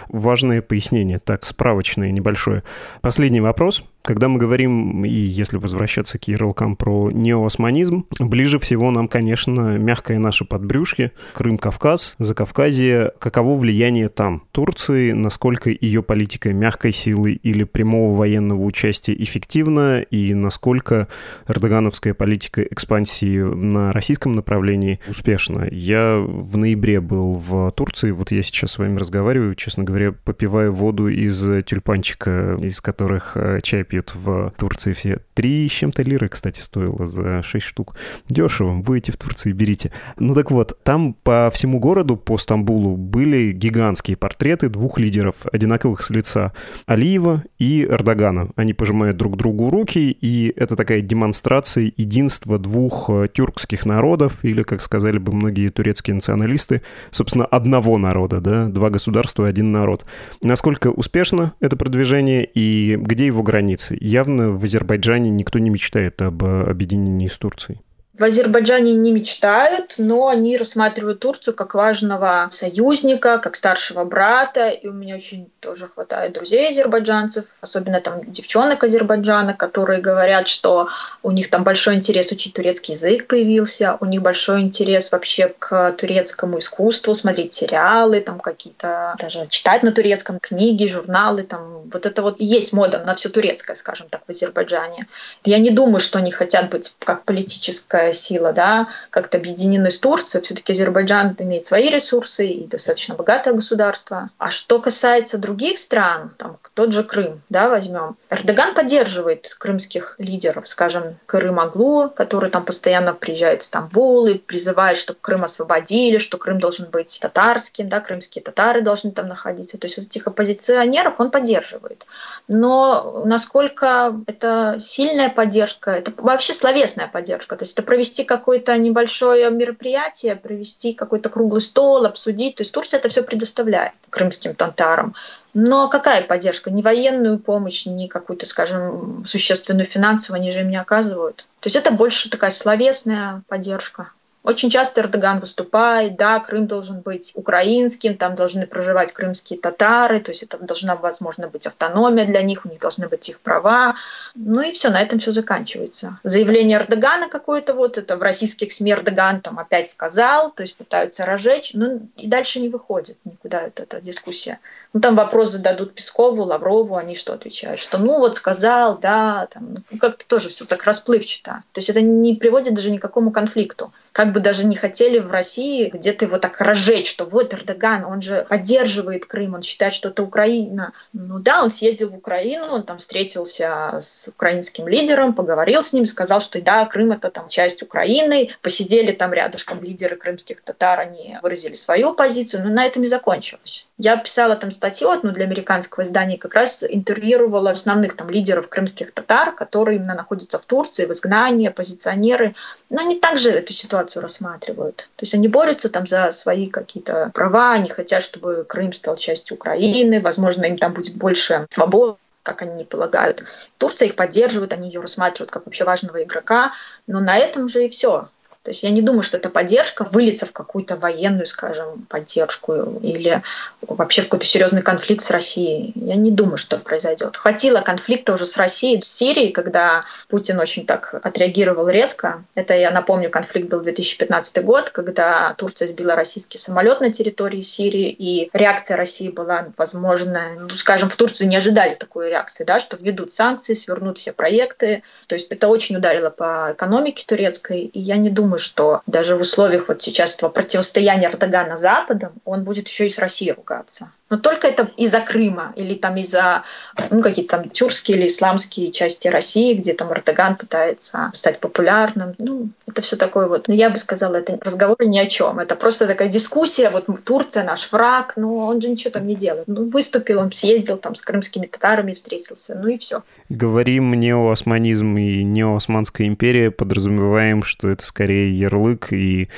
Важное 0.09 0.63
пояснение, 0.63 1.19
так, 1.19 1.45
справочное 1.45 2.13
небольшое. 2.13 2.63
Последний 3.01 3.41
вопрос. 3.41 3.83
Когда 4.03 4.29
мы 4.29 4.39
говорим, 4.39 5.05
и 5.07 5.09
если 5.09 5.57
возвращаться 5.57 6.19
к 6.19 6.29
ярлыкам 6.29 6.77
про 6.77 7.11
неоосманизм, 7.11 8.05
ближе 8.21 8.59
всего 8.59 8.91
нам, 8.91 9.09
конечно, 9.09 9.79
мягкое 9.79 10.19
наше 10.19 10.45
подбрюшье, 10.45 11.13
Крым, 11.33 11.57
Кавказ, 11.57 12.15
Закавказье. 12.19 13.13
Каково 13.19 13.59
влияние 13.59 14.11
там 14.11 14.43
Турции, 14.53 15.13
насколько 15.25 15.71
ее 15.71 16.03
политика 16.03 16.53
мягкой 16.53 16.93
силы 16.93 17.33
или 17.33 17.65
прямого 17.65 18.17
военного 18.17 18.63
участия 18.63 19.15
эффективна, 19.15 20.03
и 20.03 20.35
насколько 20.35 21.09
эрдогановская 21.49 22.13
политика 22.15 22.63
экспансии 22.63 23.41
на 23.41 23.91
российском 23.93 24.33
направлении 24.33 25.01
успешна. 25.09 25.67
Я 25.71 26.19
в 26.19 26.57
ноябре 26.57 27.01
был 27.01 27.35
в 27.35 27.71
Турции, 27.73 28.11
вот 28.11 28.31
я 28.33 28.43
сейчас 28.43 28.73
с 28.73 28.79
вами 28.79 28.99
разговариваю, 28.99 29.55
честно 29.55 29.83
говоря, 29.83 30.13
попиваю 30.13 30.73
воду 30.73 31.09
из 31.09 31.43
тюльпанчика, 31.65 32.59
из 32.61 32.81
которых 32.83 33.33
э, 33.37 33.61
чай 33.63 33.83
пьют 33.83 34.13
в 34.15 34.53
Турции 34.59 34.93
все. 34.93 35.21
Три 35.33 35.67
с 35.69 35.73
чем-то 35.73 36.03
лиры, 36.03 36.29
кстати, 36.29 36.61
стоило 36.61 37.07
за 37.07 37.43
шесть 37.43 37.67
штук. 37.67 37.97
Дешево, 38.29 38.75
будете 38.75 39.13
в 39.13 39.17
Турции, 39.17 39.53
берите. 39.53 39.91
Ну 40.19 40.35
так 40.35 40.51
вот, 40.51 40.79
там 40.85 41.15
по 41.15 41.51
всему 41.53 41.79
городу, 41.79 42.17
по 42.17 42.37
Стамбулу, 42.37 42.97
были 42.97 43.53
гигантские 43.53 44.19
портреты 44.19 44.69
двух 44.69 44.99
лидеров, 44.99 45.14
одинаковых 45.53 46.03
с 46.03 46.11
лица. 46.11 46.53
Алиева 46.87 47.43
и 47.59 47.85
Эрдогана. 47.85 48.51
Они 48.57 48.73
пожимают 48.73 49.17
друг 49.17 49.37
другу 49.37 49.71
руки, 49.71 50.11
и 50.21 50.53
это 50.57 50.77
такая 50.77 51.01
демонстрация 51.01 51.93
единства 51.97 52.59
двух 52.59 53.11
э, 53.11 53.29
тюркских 53.33 53.87
народов, 53.87 54.45
или, 54.45 54.63
как 54.63 54.83
сказали 54.83 55.19
бы 55.19 55.33
многие 55.33 55.71
турецкие 55.71 56.15
националисты, 56.15 56.83
собственно, 57.11 57.45
одного 57.45 57.99
народа, 57.99 58.41
да, 58.41 58.67
два 58.69 58.91
государства, 58.91 59.47
один 59.47 59.73
народ. 59.73 60.05
Насколько 60.41 60.89
успешно 60.89 61.53
это 61.61 61.77
продвижение 61.77 62.45
и 62.45 62.97
где 62.97 63.27
его 63.27 63.43
границы? 63.43 63.97
Явно 64.01 64.51
в 64.51 64.65
Азербайджане 64.65 65.31
никто 65.31 65.59
не 65.59 65.71
мечтает 65.71 66.21
об 66.23 66.45
объединении 66.45 67.27
с 67.27 67.39
Турцией. 67.39 67.81
В 68.17 68.23
Азербайджане 68.23 68.93
не 68.93 69.11
мечтают, 69.11 69.97
но 69.99 70.29
они 70.29 70.57
рассматривают 70.57 71.19
Турцию 71.19 71.53
как 71.53 71.75
важного 71.75 72.47
союзника, 72.53 73.39
как 73.39 73.57
старшего 73.57 74.05
брата. 74.05 74.69
И 74.69 74.87
у 74.87 74.93
меня 74.93 75.17
очень 75.17 75.51
тоже 75.59 75.89
хватает 75.89 76.33
друзей 76.33 76.71
азербайджанцев, 76.71 77.57
особенно 77.61 78.01
там 78.01 78.21
девчонок 78.25 78.85
Азербайджана, 78.85 79.55
которые 79.55 80.01
говорят, 80.01 80.47
что 80.47 80.91
у 81.25 81.33
них 81.33 81.51
там 81.51 81.65
большой 81.65 81.97
интерес 81.97 82.31
учить 82.31 82.55
турецкий 82.55 82.95
язык 82.95 83.27
появился, 83.27 83.97
у 83.99 84.05
них 84.05 84.23
большой 84.23 84.61
интерес 84.61 85.11
вообще 85.11 85.53
к 85.59 85.93
турецкому 85.93 86.61
искусству, 86.61 87.17
смотреть 87.17 87.53
сериалы, 87.53 88.21
там 88.21 88.39
какие-то, 88.39 89.17
даже 89.19 89.49
читать 89.49 89.83
на 89.83 89.91
турецком 89.91 90.39
книги, 90.39 90.87
журналы, 90.87 91.43
там 91.43 91.83
вот 91.93 92.07
это 92.07 92.23
вот 92.23 92.37
есть 92.39 92.73
мода 92.73 93.03
на 93.05 93.17
все 93.17 93.29
турецкое, 93.29 93.75
скажем 93.75 94.09
так, 94.09 94.23
в 94.25 94.31
Азербайджане. 94.31 95.09
Я 95.45 95.59
не 95.59 95.71
думаю, 95.71 95.99
что 95.99 96.21
они 96.21 96.31
хотят 96.31 96.71
быть 96.71 96.95
как 97.01 97.25
политическая 97.25 98.04
такая 98.05 98.13
сила, 98.13 98.53
да, 98.53 98.89
как-то 99.11 99.39
объединены 99.39 99.91
с 99.91 99.99
Турцией. 99.99 100.43
Все-таки 100.43 100.73
Азербайджан 100.73 101.35
имеет 101.39 101.65
свои 101.65 101.89
ресурсы 101.89 102.47
и 102.47 102.67
достаточно 102.67 103.15
богатое 103.15 103.55
государство. 103.55 104.29
А 104.37 104.51
что 104.51 104.79
касается 104.79 105.39
других 105.39 105.79
стран, 105.79 106.35
там 106.37 106.59
тот 106.75 106.93
же 106.93 107.03
Крым, 107.03 107.41
да, 107.49 107.69
возьмем. 107.69 108.17
Эрдоган 108.31 108.75
поддерживает 108.75 109.55
крымских 109.59 110.17
лидеров, 110.19 110.69
скажем, 110.69 111.17
Крым 111.27 111.61
Аглу, 111.61 112.11
который 112.11 112.51
там 112.51 112.65
постоянно 112.65 113.15
приезжает 113.15 113.63
в 113.63 113.65
Стамбул 113.65 114.27
и 114.27 114.35
призывает, 114.35 114.99
чтобы 114.99 115.19
Крым 115.23 115.45
освободили, 115.45 116.19
что 116.19 116.37
Крым 116.37 116.59
должен 116.59 116.91
быть 116.91 117.19
татарским, 117.21 117.89
да, 117.89 118.01
крымские 118.01 118.43
татары 118.43 118.83
должны 118.83 119.13
там 119.13 119.29
находиться. 119.29 119.79
То 119.79 119.87
есть 119.87 119.97
вот 119.97 120.07
этих 120.07 120.27
оппозиционеров 120.27 121.21
он 121.21 121.31
поддерживает. 121.31 122.05
Но 122.49 123.23
насколько 123.25 124.21
это 124.27 124.79
сильная 124.83 125.31
поддержка, 125.31 125.93
это 125.93 126.13
вообще 126.19 126.53
словесная 126.53 127.09
поддержка. 127.15 127.57
То 127.57 127.63
есть 127.63 127.75
это 127.75 127.83
провести 127.95 128.25
какое-то 128.25 128.77
небольшое 128.77 129.49
мероприятие, 129.51 130.35
провести 130.35 130.95
какой-то 130.95 131.29
круглый 131.29 131.61
стол, 131.61 132.05
обсудить. 132.07 132.57
То 132.57 132.63
есть 132.63 132.73
Турция 132.73 132.99
это 132.99 133.09
все 133.09 133.23
предоставляет 133.23 133.93
крымским 134.11 134.57
татарам. 134.57 135.15
Но 135.55 135.89
какая 135.89 136.25
поддержка? 136.25 136.73
Ни 136.73 136.83
военную 136.83 137.39
помощь, 137.39 137.87
ни 137.87 138.09
какую-то, 138.09 138.47
скажем, 138.47 139.25
существенную 139.25 139.87
финансовую 139.87 140.41
они 140.41 140.51
же 140.51 140.63
им 140.63 140.71
не 140.71 140.77
оказывают. 140.77 141.47
То 141.61 141.69
есть 141.69 141.77
это 141.77 141.93
больше 141.93 142.31
такая 142.31 142.51
словесная 142.51 143.43
поддержка. 143.47 144.11
Очень 144.45 144.69
часто 144.69 145.01
Эрдоган 145.01 145.41
выступает, 145.41 146.17
да, 146.17 146.39
Крым 146.39 146.67
должен 146.67 147.01
быть 147.01 147.33
украинским, 147.35 148.15
там 148.15 148.35
должны 148.35 148.67
проживать 148.67 149.11
крымские 149.11 149.59
татары, 149.59 150.21
то 150.21 150.33
есть 150.33 150.43
это 150.43 150.59
должна, 150.59 150.97
возможно, 150.97 151.49
быть 151.49 151.67
автономия 151.67 152.27
для 152.27 152.43
них, 152.43 152.67
у 152.67 152.69
них 152.69 152.79
должны 152.79 153.09
быть 153.09 153.27
их 153.31 153.41
права. 153.41 153.95
Ну 154.35 154.61
и 154.61 154.71
все, 154.73 154.91
на 154.91 155.01
этом 155.01 155.19
все 155.19 155.33
заканчивается. 155.33 156.19
Заявление 156.25 156.77
Эрдогана 156.77 157.31
какое-то 157.31 157.73
вот, 157.73 157.97
это 157.97 158.19
в 158.19 158.23
российских 158.23 158.71
СМИ 158.71 158.93
Эрдоган 158.93 159.41
там 159.41 159.59
опять 159.59 159.89
сказал, 159.89 160.51
то 160.51 160.63
есть 160.63 160.77
пытаются 160.77 161.25
разжечь, 161.25 161.71
ну 161.73 162.07
и 162.19 162.27
дальше 162.27 162.61
не 162.61 162.69
выходит 162.69 163.17
никуда 163.25 163.63
эта, 163.63 163.85
эта 163.85 164.03
дискуссия. 164.03 164.59
Ну 164.93 165.01
там 165.01 165.17
вопрос 165.17 165.53
зададут 165.53 165.95
Пескову, 165.95 166.43
Лаврову, 166.43 166.97
они 166.97 167.15
что 167.15 167.33
отвечают? 167.33 167.81
Что 167.81 167.97
ну 167.97 168.19
вот 168.19 168.37
сказал, 168.37 168.99
да, 168.99 169.47
там, 169.47 169.79
ну, 169.91 169.99
как-то 169.99 170.27
тоже 170.27 170.51
все 170.51 170.67
так 170.67 170.85
расплывчато. 170.85 171.63
То 171.73 171.79
есть 171.79 171.89
это 171.89 172.03
не 172.03 172.35
приводит 172.35 172.75
даже 172.75 172.91
ни 172.91 172.99
к 172.99 173.03
какому 173.03 173.31
конфликту 173.31 173.91
как 174.15 174.33
бы 174.33 174.39
даже 174.39 174.65
не 174.65 174.77
хотели 174.77 175.19
в 175.19 175.33
России 175.33 175.91
где-то 175.93 176.27
его 176.27 176.39
так 176.39 176.61
разжечь, 176.61 177.11
что 177.11 177.25
вот 177.25 177.53
Эрдоган, 177.53 178.05
он 178.05 178.23
же 178.23 178.47
поддерживает 178.49 179.27
Крым, 179.27 179.55
он 179.55 179.63
считает, 179.63 179.93
что 179.93 180.11
это 180.11 180.23
Украина. 180.23 180.93
Ну 181.13 181.41
да, 181.41 181.65
он 181.65 181.73
съездил 181.73 182.11
в 182.11 182.15
Украину, 182.15 182.67
он 182.67 182.85
там 182.85 182.99
встретился 182.99 183.99
с 184.01 184.29
украинским 184.29 184.87
лидером, 184.87 185.35
поговорил 185.35 185.83
с 185.83 185.93
ним, 185.93 186.07
сказал, 186.07 186.39
что 186.39 186.63
да, 186.63 186.87
Крым 186.87 187.11
это 187.11 187.29
там 187.29 187.49
часть 187.49 187.83
Украины, 187.83 188.51
посидели 188.63 189.11
там 189.11 189.33
рядышком 189.33 189.83
лидеры 189.83 190.15
крымских 190.15 190.61
татар, 190.63 191.01
они 191.01 191.37
выразили 191.43 191.75
свою 191.75 192.15
позицию, 192.15 192.63
но 192.63 192.71
на 192.71 192.87
этом 192.87 193.03
и 193.03 193.09
закончилось. 193.09 193.89
Я 193.99 194.17
писала 194.17 194.55
там 194.55 194.71
статью 194.71 195.11
одну 195.11 195.33
для 195.33 195.45
американского 195.45 196.05
издания, 196.05 196.39
как 196.39 196.55
раз 196.55 196.85
интервьюировала 196.89 197.73
основных 197.73 198.15
там 198.15 198.31
лидеров 198.31 198.69
крымских 198.69 199.11
татар, 199.11 199.53
которые 199.53 199.99
именно 199.99 200.15
находятся 200.15 200.61
в 200.61 200.65
Турции, 200.65 201.05
в 201.05 201.11
изгнании, 201.11 201.67
оппозиционеры. 201.67 202.55
Но 202.91 203.01
они 203.01 203.19
также 203.19 203.51
эту 203.51 203.73
ситуацию 203.73 204.04
рассматривают. 204.21 205.09
То 205.17 205.23
есть 205.23 205.35
они 205.35 205.49
борются 205.49 205.89
там 205.89 206.07
за 206.07 206.31
свои 206.31 206.67
какие-то 206.67 207.31
права, 207.35 207.73
они 207.73 207.89
хотят, 207.89 208.23
чтобы 208.23 208.65
Крым 208.69 208.93
стал 208.93 209.17
частью 209.17 209.57
Украины, 209.57 210.21
возможно, 210.21 210.65
им 210.65 210.79
там 210.79 210.93
будет 210.93 211.17
больше 211.17 211.67
свободы 211.71 212.17
как 212.45 212.61
они 212.61 212.85
полагают. 212.85 213.43
Турция 213.79 214.07
их 214.07 214.17
поддерживает, 214.17 214.75
они 214.75 214.89
ее 214.89 215.01
рассматривают 215.01 215.51
как 215.51 215.65
вообще 215.65 215.85
важного 215.85 216.23
игрока, 216.23 216.73
но 217.07 217.21
на 217.21 217.39
этом 217.39 217.69
же 217.69 217.87
и 217.87 217.89
все. 217.89 218.29
То 218.65 218.71
есть 218.71 218.83
я 218.83 218.91
не 218.91 219.03
думаю, 219.03 219.23
что 219.23 219.37
эта 219.37 219.51
поддержка 219.51 220.05
выльется 220.05 220.47
в 220.47 220.53
какую-то 220.53 220.97
военную, 220.97 221.47
скажем, 221.47 222.07
поддержку 222.09 222.99
или 223.03 223.43
вообще 223.83 224.23
в 224.23 224.25
какой-то 224.25 224.47
серьезный 224.47 224.81
конфликт 224.81 225.23
с 225.23 225.31
Россией. 225.31 225.93
Я 225.95 226.17
не 226.17 226.31
думаю, 226.31 226.57
что 226.57 226.79
произойдет. 226.79 227.37
Хватило 227.37 227.83
конфликта 227.83 228.33
уже 228.33 228.47
с 228.47 228.57
Россией 228.57 228.99
в 229.01 229.07
Сирии, 229.07 229.51
когда 229.51 230.05
Путин 230.29 230.59
очень 230.59 230.87
так 230.87 231.15
отреагировал 231.23 231.91
резко. 231.91 232.43
Это, 232.55 232.75
я 232.75 232.91
напомню, 232.91 233.29
конфликт 233.29 233.69
был 233.69 233.83
2015 233.83 234.65
год, 234.65 234.89
когда 234.89 235.55
Турция 235.59 235.87
сбила 235.87 236.15
российский 236.15 236.57
самолет 236.57 237.01
на 237.01 237.13
территории 237.13 237.61
Сирии, 237.61 238.11
и 238.11 238.49
реакция 238.55 238.97
России 238.97 239.29
была, 239.29 239.67
возможно, 239.77 240.41
ну, 240.59 240.71
скажем, 240.71 241.11
в 241.11 241.17
Турцию 241.17 241.49
не 241.49 241.57
ожидали 241.57 241.95
такой 241.95 242.31
реакции, 242.31 242.65
да, 242.65 242.79
что 242.79 242.97
введут 242.97 243.31
санкции, 243.31 243.75
свернут 243.75 244.17
все 244.17 244.33
проекты. 244.33 245.03
То 245.27 245.35
есть 245.35 245.51
это 245.51 245.69
очень 245.69 245.97
ударило 245.97 246.31
по 246.31 246.71
экономике 246.73 247.25
турецкой, 247.27 247.83
и 247.83 248.01
я 248.01 248.17
не 248.17 248.31
думаю, 248.31 248.54
что 248.59 249.03
даже 249.07 249.37
в 249.37 249.43
условиях 249.43 249.89
вот 249.89 250.03
сейчас 250.03 250.37
этого 250.37 250.51
противостояния 250.51 251.29
Эрдогана 251.29 251.77
Западом 251.77 252.33
он 252.45 252.65
будет 252.65 252.89
еще 252.89 253.07
и 253.07 253.11
с 253.11 253.19
Россией 253.19 253.53
ругаться. 253.53 254.11
Но 254.35 254.41
только 254.41 254.67
это 254.67 254.91
из-за 254.97 255.21
Крыма 255.21 255.73
или 255.77 255.95
там 255.95 256.17
из-за 256.17 256.65
ну, 257.11 257.23
какие-то 257.23 257.59
там 257.59 257.69
тюркские 257.69 258.19
или 258.19 258.27
исламские 258.27 258.91
части 258.91 259.29
России, 259.29 259.75
где 259.75 259.93
там 259.93 260.13
Эрдоган 260.13 260.57
пытается 260.57 261.31
стать 261.35 261.61
популярным. 261.61 262.35
Ну, 262.39 262.71
это 262.89 263.01
все 263.01 263.15
такое 263.15 263.47
вот. 263.47 263.69
Но 263.69 263.75
я 263.75 263.91
бы 263.91 263.99
сказала, 264.01 264.35
это 264.35 264.59
разговор 264.61 264.97
ни 265.03 265.19
о 265.19 265.27
чем. 265.27 265.61
Это 265.61 265.77
просто 265.77 266.09
такая 266.09 266.27
дискуссия. 266.27 266.91
Вот 266.91 267.07
Турция 267.25 267.63
наш 267.63 267.93
враг, 267.93 268.33
но 268.35 268.67
он 268.67 268.81
же 268.81 268.89
ничего 268.89 269.13
там 269.13 269.25
не 269.25 269.37
делает. 269.37 269.69
Ну, 269.69 269.89
выступил, 269.89 270.41
он 270.41 270.51
съездил 270.51 270.97
там 270.97 271.15
с 271.15 271.23
крымскими 271.23 271.67
татарами, 271.67 272.15
встретился, 272.15 272.75
ну 272.75 272.89
и 272.89 272.99
все. 272.99 273.23
Говорим 273.49 274.15
неоосманизм 274.15 275.17
и 275.17 275.45
неоосманская 275.45 276.27
империя, 276.27 276.73
подразумеваем, 276.73 277.63
что 277.63 277.89
это 277.89 278.05
скорее 278.05 278.53
ярлык, 278.59 279.13
и 279.13 279.49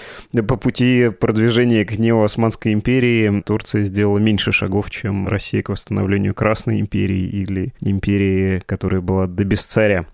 по 0.47 0.57
пути 0.57 1.09
продвижения 1.09 1.87
к 1.87 1.97
неоосманской 1.97 2.75
империи 2.75 3.43
Турция 3.47 3.85
сделала 3.85 4.19
меньше 4.19 4.53
шагов, 4.53 4.65
чем 4.90 5.29
Россия 5.29 5.62
к 5.62 5.68
восстановлению 5.68 6.35
Красной 6.35 6.81
империи 6.81 7.24
или 7.24 7.72
империи, 7.81 8.62
которая 8.66 9.00
была 9.00 9.26
до 9.26 9.44
без 9.44 9.64
царя. 9.64 10.07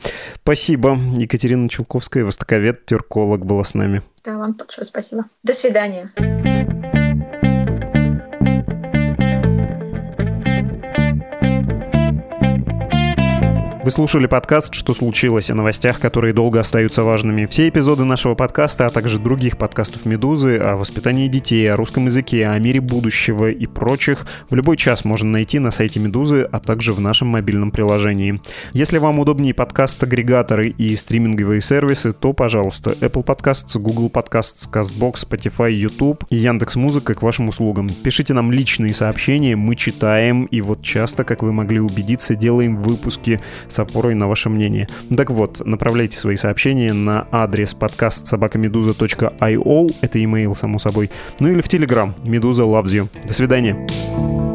Спасибо. 0.43 0.99
Екатерина 1.17 1.69
Чулковская, 1.69 2.25
востоковед, 2.25 2.87
тюрколог 2.87 3.45
была 3.45 3.65
с 3.65 3.75
нами. 3.75 4.03
Да, 4.25 4.37
вам 4.37 4.55
большое 4.55 4.85
спасибо. 4.85 5.25
До 5.43 5.53
свидания. 5.53 6.13
Вы 13.85 13.91
слушали 13.91 14.27
подкаст 14.27 14.73
«Что 14.75 14.95
случилось?» 14.95 15.51
о 15.51 15.57
новостях, 15.57 15.99
которые 15.99 16.33
долго 16.33 16.61
остаются 16.61 17.03
важными. 17.03 17.47
Все 17.47 17.69
эпизоды 17.69 18.05
нашего 18.05 18.37
подкаста, 18.37 18.87
а 18.87 18.91
также 18.91 19.19
других 19.19 19.59
подкастов 19.59 20.05
«Медузы» 20.05 20.57
о 20.59 20.77
воспитании 20.77 21.27
детей, 21.27 21.69
о 21.69 21.75
русском 21.75 22.05
языке, 22.05 22.47
о 22.47 22.57
мире 22.61 22.81
будущего 22.81 23.51
и 23.51 23.67
прочих 23.67 24.25
в 24.49 24.55
любой 24.55 24.77
час 24.77 25.05
можно 25.05 25.31
найти 25.31 25.59
на 25.59 25.73
сайте 25.73 25.99
«Медузы», 25.99 26.43
а 26.43 26.61
также 26.61 26.93
в 26.93 27.01
нашем 27.01 27.27
мобильном 27.27 27.73
приложении. 27.73 28.41
Если 28.73 28.99
вам 28.99 29.19
удобнее 29.19 29.53
подкаст-агрегаторы 29.53 30.69
и 30.69 30.95
стриминговые 30.95 31.61
сервисы, 31.61 32.13
то, 32.13 32.33
пожалуйста, 32.33 32.91
Apple 32.91 33.25
Podcasts, 33.25 33.77
Google 33.81 34.11
Podcasts, 34.11 34.71
CastBox, 34.71 35.27
Spotify, 35.29 35.73
YouTube 35.73 36.25
и 36.31 36.37
Яндекс 36.37 36.77
Музыка 36.77 37.15
к 37.15 37.23
вашим 37.23 37.49
услугам. 37.49 37.89
Пишите 37.89 38.33
нам 38.33 38.53
личные 38.53 38.95
сообщения, 38.95 39.57
мы 39.57 39.75
читаем, 39.75 40.45
и 40.45 40.61
вот 40.61 40.83
часто, 40.83 41.25
как 41.25 41.43
вы 41.43 41.53
могли 41.53 41.81
убедиться, 41.81 42.37
делаем 42.37 42.77
выпуски 42.77 43.41
с 43.73 43.79
опорой 43.79 44.15
на 44.15 44.29
ваше 44.29 44.49
мнение. 44.49 44.87
Так 45.17 45.31
вот, 45.31 45.65
направляйте 45.65 46.17
свои 46.17 46.37
сообщения 46.37 46.93
на 46.93 47.27
адрес 47.31 47.75
подкаст 47.75 48.27
собакамедуза.io, 48.27 49.95
это 50.01 50.23
имейл, 50.23 50.55
само 50.55 50.79
собой, 50.79 51.11
ну 51.41 51.49
или 51.49 51.61
в 51.61 51.69
Телеграм, 51.69 52.15
Медуза 52.25 52.63
loves 52.63 52.85
you. 52.85 53.09
До 53.27 53.35
свидания. 53.35 54.52